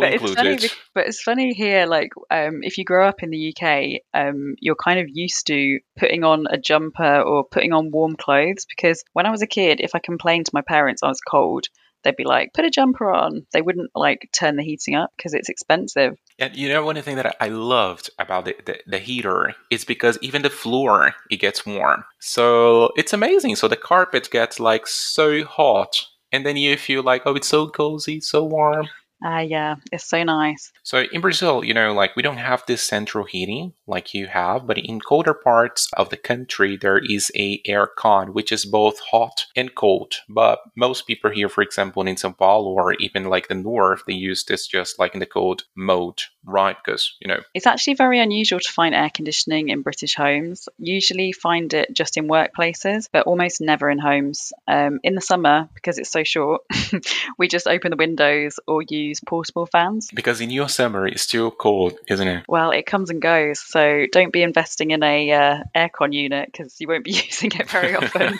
but 0.00 0.12
included. 0.12 0.46
It's 0.46 0.66
funny, 0.66 0.80
but 0.94 1.06
it's 1.06 1.22
funny 1.22 1.52
here, 1.52 1.86
like 1.86 2.12
um, 2.30 2.60
if 2.62 2.78
you 2.78 2.84
grow 2.84 3.08
up 3.08 3.22
in 3.22 3.30
the 3.30 3.54
UK, 3.54 4.00
um, 4.14 4.54
you're 4.60 4.76
kind 4.76 5.00
of 5.00 5.06
used 5.10 5.46
to 5.48 5.80
putting 5.98 6.24
on 6.24 6.46
a 6.48 6.58
jumper 6.58 7.20
or 7.20 7.44
putting 7.44 7.72
on 7.72 7.90
warm 7.90 8.16
clothes. 8.16 8.66
Because 8.68 9.04
when 9.12 9.26
I 9.26 9.30
was 9.30 9.42
a 9.42 9.46
kid, 9.46 9.80
if 9.80 9.94
I 9.94 9.98
complained 9.98 10.46
to 10.46 10.52
my 10.54 10.62
parents 10.62 11.02
I 11.02 11.08
was 11.08 11.20
cold, 11.20 11.66
they'd 12.04 12.16
be 12.16 12.24
like, 12.24 12.52
put 12.52 12.64
a 12.64 12.70
jumper 12.70 13.10
on. 13.10 13.46
They 13.52 13.62
wouldn't 13.62 13.90
like 13.94 14.28
turn 14.32 14.56
the 14.56 14.62
heating 14.62 14.94
up 14.94 15.10
because 15.16 15.34
it's 15.34 15.48
expensive. 15.48 16.16
And 16.38 16.54
you 16.54 16.68
know, 16.68 16.84
one 16.84 17.00
thing 17.02 17.16
that 17.16 17.36
I 17.40 17.48
loved 17.48 18.10
about 18.18 18.44
the, 18.44 18.56
the, 18.64 18.78
the, 18.86 18.98
heater 18.98 19.54
is 19.70 19.84
because 19.84 20.18
even 20.20 20.42
the 20.42 20.50
floor, 20.50 21.14
it 21.30 21.38
gets 21.38 21.66
warm. 21.66 22.04
So 22.20 22.90
it's 22.96 23.12
amazing. 23.12 23.56
So 23.56 23.68
the 23.68 23.76
carpet 23.76 24.30
gets 24.30 24.60
like 24.60 24.86
so 24.86 25.44
hot. 25.44 26.06
And 26.30 26.44
then 26.44 26.56
you 26.56 26.76
feel 26.76 27.02
like, 27.02 27.22
oh, 27.26 27.36
it's 27.36 27.48
so 27.48 27.68
cozy, 27.68 28.20
so 28.20 28.44
warm. 28.44 28.88
Ah, 29.26 29.38
uh, 29.38 29.40
yeah, 29.40 29.76
it's 29.90 30.04
so 30.04 30.22
nice. 30.22 30.70
So 30.82 31.04
in 31.10 31.22
Brazil, 31.22 31.64
you 31.64 31.72
know, 31.72 31.94
like 31.94 32.14
we 32.14 32.22
don't 32.22 32.36
have 32.36 32.62
this 32.66 32.82
central 32.82 33.24
heating 33.24 33.72
like 33.86 34.12
you 34.12 34.26
have, 34.26 34.66
but 34.66 34.76
in 34.76 35.00
colder 35.00 35.32
parts 35.32 35.88
of 35.96 36.10
the 36.10 36.18
country, 36.18 36.76
there 36.76 36.98
is 36.98 37.30
a 37.34 37.62
air 37.64 37.86
con, 37.86 38.34
which 38.34 38.52
is 38.52 38.66
both 38.66 39.00
hot 39.00 39.46
and 39.56 39.74
cold. 39.74 40.16
But 40.28 40.58
most 40.76 41.06
people 41.06 41.30
here, 41.30 41.48
for 41.48 41.62
example, 41.62 42.06
in 42.06 42.16
São 42.16 42.36
Paulo 42.36 42.72
or 42.72 42.92
even 42.94 43.24
like 43.24 43.48
the 43.48 43.54
north, 43.54 44.02
they 44.06 44.12
use 44.12 44.44
this 44.44 44.66
just 44.66 44.98
like 44.98 45.14
in 45.14 45.20
the 45.20 45.26
cold 45.26 45.64
mode, 45.74 46.20
right? 46.44 46.76
Because, 46.84 47.16
you 47.20 47.28
know. 47.28 47.40
It's 47.54 47.66
actually 47.66 47.94
very 47.94 48.20
unusual 48.20 48.60
to 48.60 48.72
find 48.72 48.94
air 48.94 49.10
conditioning 49.12 49.70
in 49.70 49.80
British 49.80 50.16
homes. 50.16 50.68
Usually 50.76 51.32
find 51.32 51.72
it 51.72 51.94
just 51.94 52.18
in 52.18 52.28
workplaces, 52.28 53.08
but 53.10 53.26
almost 53.26 53.62
never 53.62 53.88
in 53.88 53.98
homes. 53.98 54.52
Um, 54.68 55.00
in 55.02 55.14
the 55.14 55.22
summer, 55.22 55.70
because 55.74 55.96
it's 55.96 56.10
so 56.10 56.24
short, 56.24 56.60
we 57.38 57.48
just 57.48 57.66
open 57.66 57.90
the 57.90 57.96
windows 57.96 58.60
or 58.66 58.82
use 58.82 59.13
portable 59.20 59.66
fans. 59.66 60.08
Because 60.14 60.40
in 60.40 60.50
your 60.50 60.68
summer, 60.68 61.06
it's 61.06 61.22
still 61.22 61.50
cold, 61.50 61.94
isn't 62.08 62.26
it? 62.26 62.44
Well, 62.48 62.70
it 62.70 62.86
comes 62.86 63.10
and 63.10 63.20
goes. 63.20 63.60
So 63.60 64.06
don't 64.10 64.32
be 64.32 64.42
investing 64.42 64.90
in 64.90 65.02
a 65.02 65.30
uh, 65.32 65.62
aircon 65.74 66.12
unit 66.12 66.50
because 66.50 66.80
you 66.80 66.88
won't 66.88 67.04
be 67.04 67.12
using 67.12 67.52
it 67.54 67.68
very 67.68 67.94
often. 67.94 68.38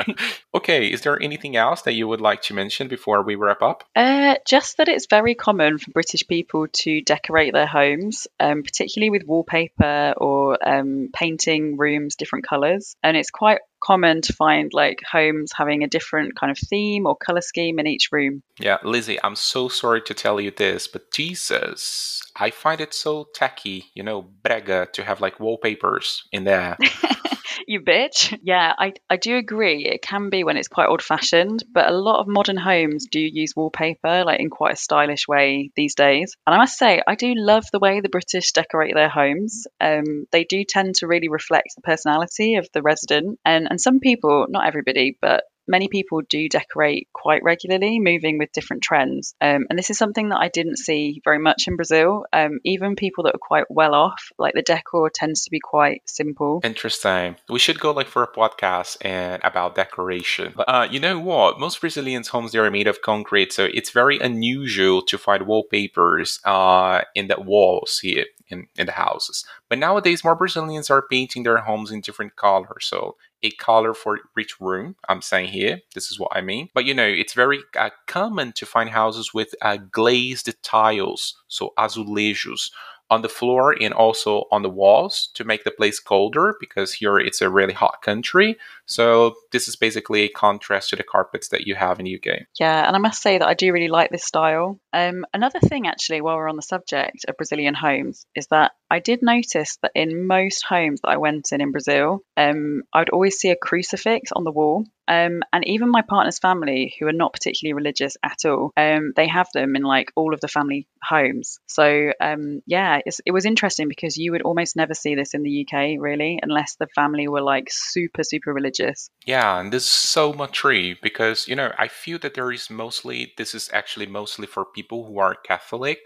okay, 0.54 0.86
is 0.90 1.02
there 1.02 1.20
anything 1.20 1.56
else 1.56 1.82
that 1.82 1.94
you 1.94 2.08
would 2.08 2.20
like 2.20 2.42
to 2.42 2.54
mention 2.54 2.88
before 2.88 3.22
we 3.22 3.34
wrap 3.34 3.62
up? 3.62 3.84
Uh, 3.94 4.36
just 4.46 4.78
that 4.78 4.88
it's 4.88 5.06
very 5.06 5.34
common 5.34 5.78
for 5.78 5.90
British 5.90 6.26
people 6.26 6.66
to 6.72 7.00
decorate 7.02 7.52
their 7.52 7.66
homes, 7.66 8.26
um, 8.40 8.62
particularly 8.62 9.10
with 9.10 9.26
wallpaper 9.26 10.14
or 10.16 10.58
um, 10.66 11.10
painting 11.12 11.76
rooms 11.76 12.16
different 12.16 12.46
colours. 12.46 12.96
And 13.02 13.16
it's 13.16 13.30
quite 13.30 13.60
common 13.82 14.20
to 14.22 14.32
find 14.32 14.70
like 14.72 15.00
homes 15.10 15.52
having 15.56 15.82
a 15.82 15.88
different 15.88 16.36
kind 16.36 16.50
of 16.50 16.58
theme 16.58 17.06
or 17.06 17.16
color 17.16 17.40
scheme 17.40 17.78
in 17.78 17.86
each 17.86 18.08
room. 18.12 18.42
Yeah, 18.58 18.78
Lizzie, 18.82 19.18
I'm 19.22 19.36
so 19.36 19.68
sorry 19.68 20.00
to 20.02 20.14
tell 20.14 20.40
you 20.40 20.50
this, 20.50 20.86
but 20.86 21.10
Jesus, 21.10 22.22
I 22.36 22.50
find 22.50 22.80
it 22.80 22.94
so 22.94 23.28
tacky, 23.34 23.90
you 23.94 24.02
know, 24.02 24.26
brega 24.42 24.90
to 24.92 25.04
have 25.04 25.20
like 25.20 25.40
wallpapers 25.40 26.24
in 26.32 26.44
there. 26.44 26.76
you 27.66 27.80
bitch. 27.80 28.38
Yeah, 28.42 28.72
I, 28.76 28.94
I 29.08 29.16
do 29.16 29.36
agree. 29.36 29.86
It 29.86 30.02
can 30.02 30.30
be 30.30 30.44
when 30.44 30.56
it's 30.56 30.68
quite 30.68 30.88
old 30.88 31.02
fashioned, 31.02 31.64
but 31.72 31.88
a 31.88 31.94
lot 31.94 32.20
of 32.20 32.28
modern 32.28 32.56
homes 32.56 33.06
do 33.10 33.20
use 33.20 33.54
wallpaper 33.56 34.24
like 34.24 34.40
in 34.40 34.50
quite 34.50 34.74
a 34.74 34.76
stylish 34.76 35.28
way 35.28 35.70
these 35.76 35.94
days. 35.94 36.36
And 36.46 36.54
I 36.54 36.58
must 36.58 36.78
say, 36.78 37.02
I 37.06 37.14
do 37.14 37.34
love 37.34 37.64
the 37.72 37.78
way 37.78 38.00
the 38.00 38.08
British 38.08 38.52
decorate 38.52 38.94
their 38.94 39.08
homes. 39.08 39.66
Um, 39.80 40.26
they 40.32 40.44
do 40.44 40.64
tend 40.64 40.96
to 40.96 41.06
really 41.06 41.28
reflect 41.28 41.68
the 41.76 41.82
personality 41.82 42.56
of 42.56 42.68
the 42.72 42.82
resident. 42.82 43.38
And, 43.44 43.66
and 43.70 43.80
some 43.80 44.00
people, 44.00 44.46
not 44.48 44.66
everybody, 44.66 45.16
but 45.20 45.44
many 45.66 45.88
people 45.88 46.20
do 46.28 46.48
decorate 46.48 47.08
quite 47.12 47.42
regularly, 47.42 48.00
moving 48.00 48.38
with 48.38 48.52
different 48.52 48.82
trends. 48.82 49.34
Um, 49.40 49.66
and 49.68 49.78
this 49.78 49.90
is 49.90 49.98
something 49.98 50.30
that 50.30 50.38
I 50.40 50.48
didn't 50.48 50.78
see 50.78 51.20
very 51.24 51.38
much 51.38 51.68
in 51.68 51.76
Brazil. 51.76 52.24
Um, 52.32 52.58
even 52.64 52.96
people 52.96 53.24
that 53.24 53.34
are 53.34 53.40
quite 53.40 53.64
well 53.70 53.94
off, 53.94 54.30
like 54.38 54.54
the 54.54 54.62
decor 54.62 55.10
tends 55.10 55.44
to 55.44 55.50
be 55.50 55.60
quite 55.60 56.02
simple. 56.06 56.60
Interesting. 56.64 57.36
We 57.48 57.58
should 57.58 57.80
go 57.80 57.92
like 57.92 58.08
for 58.08 58.22
a 58.22 58.32
podcast 58.32 58.96
and 59.00 59.42
about 59.44 59.74
decoration. 59.74 60.52
But 60.56 60.68
uh, 60.68 60.88
you 60.90 61.00
know 61.00 61.18
what? 61.18 61.60
Most 61.60 61.80
Brazilians' 61.80 62.28
homes 62.28 62.52
they 62.52 62.58
are 62.58 62.70
made 62.70 62.86
of 62.86 63.02
concrete, 63.02 63.52
so 63.52 63.68
it's 63.72 63.90
very 63.90 64.18
unusual 64.18 65.02
to 65.02 65.18
find 65.18 65.46
wallpapers 65.46 66.40
uh, 66.44 67.02
in 67.14 67.28
the 67.28 67.40
walls 67.40 67.98
here 68.00 68.26
in, 68.52 68.66
in 68.76 68.86
the 68.86 68.92
houses. 68.92 69.44
But 69.68 69.78
nowadays, 69.78 70.22
more 70.22 70.36
Brazilians 70.36 70.90
are 70.90 71.06
painting 71.10 71.42
their 71.42 71.58
homes 71.58 71.90
in 71.90 72.00
different 72.00 72.36
colors. 72.36 72.86
So 72.86 73.16
a 73.42 73.50
color 73.52 73.94
for 73.94 74.20
each 74.38 74.60
room. 74.60 74.94
I'm 75.08 75.22
saying 75.22 75.48
here, 75.48 75.80
this 75.94 76.10
is 76.10 76.18
what 76.20 76.30
I 76.32 76.40
mean. 76.40 76.68
But 76.74 76.84
you 76.84 76.94
know, 76.94 77.06
it's 77.06 77.32
very 77.32 77.60
uh, 77.76 77.90
common 78.06 78.52
to 78.52 78.66
find 78.66 78.90
houses 78.90 79.34
with 79.34 79.54
uh, 79.62 79.78
glazed 79.90 80.54
tiles, 80.62 81.36
so 81.48 81.72
azulejos 81.78 82.70
on 83.12 83.20
the 83.20 83.28
floor 83.28 83.76
and 83.78 83.92
also 83.92 84.44
on 84.50 84.62
the 84.62 84.70
walls 84.70 85.28
to 85.34 85.44
make 85.44 85.64
the 85.64 85.70
place 85.70 86.00
colder 86.00 86.56
because 86.58 86.94
here 86.94 87.18
it's 87.18 87.42
a 87.42 87.50
really 87.50 87.74
hot 87.74 88.00
country. 88.00 88.56
So 88.86 89.34
this 89.52 89.68
is 89.68 89.76
basically 89.76 90.22
a 90.22 90.28
contrast 90.30 90.88
to 90.90 90.96
the 90.96 91.02
carpets 91.02 91.48
that 91.48 91.66
you 91.66 91.74
have 91.74 91.98
in 91.98 92.06
the 92.06 92.16
UK. 92.16 92.46
Yeah, 92.58 92.86
and 92.86 92.96
I 92.96 92.98
must 92.98 93.20
say 93.20 93.36
that 93.36 93.46
I 93.46 93.52
do 93.52 93.70
really 93.70 93.88
like 93.88 94.10
this 94.10 94.24
style. 94.24 94.80
Um, 94.94 95.26
another 95.34 95.60
thing, 95.60 95.86
actually, 95.86 96.22
while 96.22 96.36
we're 96.36 96.48
on 96.48 96.56
the 96.56 96.62
subject 96.62 97.26
of 97.28 97.36
Brazilian 97.36 97.74
homes, 97.74 98.24
is 98.34 98.46
that 98.46 98.72
I 98.90 98.98
did 98.98 99.20
notice 99.22 99.76
that 99.82 99.92
in 99.94 100.26
most 100.26 100.64
homes 100.66 101.02
that 101.02 101.10
I 101.10 101.18
went 101.18 101.52
in 101.52 101.60
in 101.60 101.70
Brazil, 101.70 102.20
um, 102.38 102.82
I'd 102.94 103.10
always 103.10 103.36
see 103.36 103.50
a 103.50 103.56
crucifix 103.56 104.32
on 104.32 104.44
the 104.44 104.52
wall. 104.52 104.86
Um, 105.12 105.42
and 105.52 105.66
even 105.66 105.90
my 105.90 106.02
partner's 106.02 106.38
family, 106.38 106.94
who 106.98 107.06
are 107.06 107.12
not 107.12 107.32
particularly 107.32 107.74
religious 107.74 108.16
at 108.22 108.44
all, 108.46 108.72
um, 108.76 109.12
they 109.14 109.28
have 109.28 109.48
them 109.52 109.76
in 109.76 109.82
like 109.82 110.10
all 110.16 110.32
of 110.32 110.40
the 110.40 110.48
family 110.48 110.86
homes. 111.02 111.58
So 111.66 112.12
um, 112.20 112.62
yeah, 112.66 113.00
it 113.04 113.32
was 113.32 113.44
interesting 113.44 113.88
because 113.88 114.16
you 114.16 114.32
would 114.32 114.42
almost 114.42 114.74
never 114.76 114.94
see 114.94 115.14
this 115.14 115.34
in 115.34 115.42
the 115.42 115.66
UK, 115.66 115.96
really, 115.98 116.38
unless 116.42 116.76
the 116.76 116.86
family 116.94 117.28
were 117.28 117.42
like 117.42 117.68
super, 117.70 118.22
super 118.22 118.52
religious. 118.52 119.10
Yeah, 119.26 119.60
and 119.60 119.72
this 119.72 119.84
is 119.84 119.90
so 119.90 120.32
much 120.32 120.52
true 120.52 120.94
because 121.02 121.46
you 121.48 121.56
know 121.56 121.72
I 121.78 121.88
feel 121.88 122.18
that 122.20 122.34
there 122.34 122.52
is 122.52 122.70
mostly 122.70 123.32
this 123.36 123.54
is 123.54 123.68
actually 123.72 124.06
mostly 124.06 124.46
for 124.46 124.64
people 124.64 125.06
who 125.06 125.18
are 125.18 125.34
Catholic. 125.34 126.00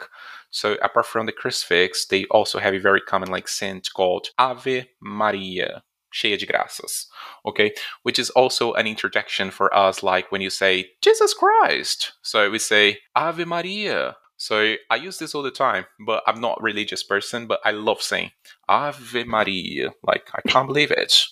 So 0.51 0.77
apart 0.83 1.07
from 1.07 1.27
the 1.27 1.33
crucifix, 1.33 2.07
they 2.07 2.25
also 2.27 2.59
have 2.59 2.75
a 2.75 2.79
very 2.79 3.01
common 3.01 3.31
like 3.31 3.47
saint 3.47 3.88
called 3.95 4.29
Ave 4.38 4.88
Maria 5.01 5.83
cheia 6.16 6.37
de 6.37 6.46
graças, 6.46 7.07
okay? 7.44 7.72
Which 8.02 8.18
is 8.18 8.31
also 8.31 8.72
an 8.72 8.87
interjection 8.87 9.50
for 9.50 9.68
us, 9.76 10.02
like 10.02 10.33
when 10.33 10.40
you 10.40 10.50
say 10.50 10.92
Jesus 11.02 11.35
Christ. 11.35 12.12
So 12.22 12.50
we 12.50 12.59
say 12.59 12.98
Ave 13.14 13.44
Maria, 13.44 14.16
So 14.37 14.75
I 14.90 14.96
use 14.96 15.18
this 15.18 15.35
all 15.35 15.42
the 15.42 15.51
time, 15.51 15.87
but 16.05 16.22
I'm 16.27 16.40
not 16.40 16.59
a 16.61 16.62
religious 16.62 17.03
person, 17.03 17.46
but 17.46 17.61
I 17.64 17.70
love 17.70 18.03
saying 18.03 18.33
Ave 18.68 19.25
Maria. 19.25 19.92
Like, 20.03 20.29
I 20.35 20.49
can't 20.49 20.66
believe 20.66 20.90
it. 20.90 21.22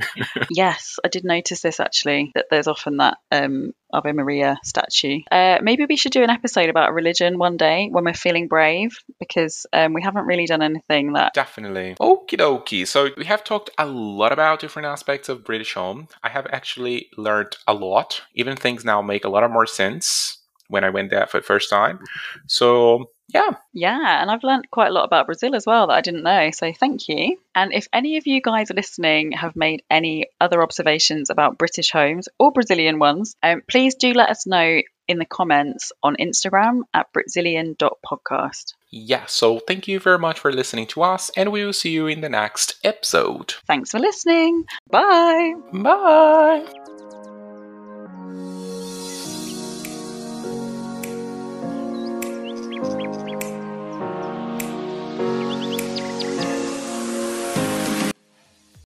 yes, 0.50 0.98
I 1.04 1.08
did 1.08 1.24
notice 1.24 1.62
this 1.62 1.80
actually, 1.80 2.30
that 2.34 2.46
there's 2.50 2.68
often 2.68 2.98
that 2.98 3.18
um, 3.30 3.72
Ave 3.92 4.12
Maria 4.12 4.58
statue. 4.62 5.20
Uh, 5.30 5.58
maybe 5.62 5.86
we 5.86 5.96
should 5.96 6.12
do 6.12 6.22
an 6.22 6.30
episode 6.30 6.68
about 6.68 6.94
religion 6.94 7.38
one 7.38 7.56
day 7.56 7.88
when 7.90 8.04
we're 8.04 8.14
feeling 8.14 8.48
brave, 8.48 8.96
because 9.18 9.66
um, 9.72 9.92
we 9.92 10.02
haven't 10.02 10.26
really 10.26 10.46
done 10.46 10.62
anything 10.62 11.14
that. 11.14 11.34
Definitely. 11.34 11.96
Okie 12.00 12.38
dokie. 12.38 12.86
So 12.86 13.10
we 13.16 13.24
have 13.24 13.42
talked 13.42 13.70
a 13.78 13.86
lot 13.86 14.32
about 14.32 14.60
different 14.60 14.86
aspects 14.86 15.28
of 15.28 15.44
British 15.44 15.74
home. 15.74 16.08
I 16.22 16.28
have 16.28 16.46
actually 16.52 17.08
learned 17.16 17.56
a 17.66 17.74
lot. 17.74 18.22
Even 18.34 18.56
things 18.56 18.84
now 18.84 19.02
make 19.02 19.24
a 19.24 19.28
lot 19.28 19.42
of 19.42 19.50
more 19.50 19.66
sense 19.66 20.41
when 20.72 20.84
I 20.84 20.90
went 20.90 21.10
there 21.10 21.26
for 21.26 21.38
the 21.38 21.46
first 21.46 21.70
time. 21.70 22.00
So 22.46 23.10
yeah. 23.32 23.50
Yeah, 23.72 24.20
and 24.20 24.30
I've 24.30 24.42
learned 24.42 24.70
quite 24.70 24.88
a 24.88 24.92
lot 24.92 25.04
about 25.04 25.26
Brazil 25.26 25.54
as 25.54 25.66
well 25.66 25.86
that 25.86 25.94
I 25.94 26.00
didn't 26.00 26.22
know. 26.22 26.50
So 26.50 26.72
thank 26.72 27.08
you. 27.08 27.38
And 27.54 27.72
if 27.72 27.88
any 27.92 28.16
of 28.18 28.26
you 28.26 28.40
guys 28.42 28.70
listening 28.70 29.32
have 29.32 29.56
made 29.56 29.82
any 29.90 30.26
other 30.40 30.62
observations 30.62 31.30
about 31.30 31.58
British 31.58 31.90
homes 31.90 32.28
or 32.38 32.52
Brazilian 32.52 32.98
ones, 32.98 33.34
um, 33.42 33.62
please 33.68 33.94
do 33.94 34.12
let 34.12 34.28
us 34.28 34.46
know 34.46 34.82
in 35.08 35.18
the 35.18 35.24
comments 35.24 35.92
on 36.02 36.16
Instagram 36.16 36.82
at 36.94 37.12
Brazilian.podcast. 37.12 38.74
Yeah, 38.90 39.24
so 39.26 39.58
thank 39.58 39.88
you 39.88 39.98
very 39.98 40.18
much 40.18 40.38
for 40.38 40.52
listening 40.52 40.86
to 40.88 41.02
us, 41.02 41.30
and 41.36 41.50
we 41.50 41.64
will 41.64 41.72
see 41.72 41.90
you 41.90 42.06
in 42.06 42.20
the 42.20 42.28
next 42.28 42.76
episode. 42.84 43.54
Thanks 43.66 43.90
for 43.90 43.98
listening. 43.98 44.64
Bye. 44.90 45.54
Bye. 45.72 47.01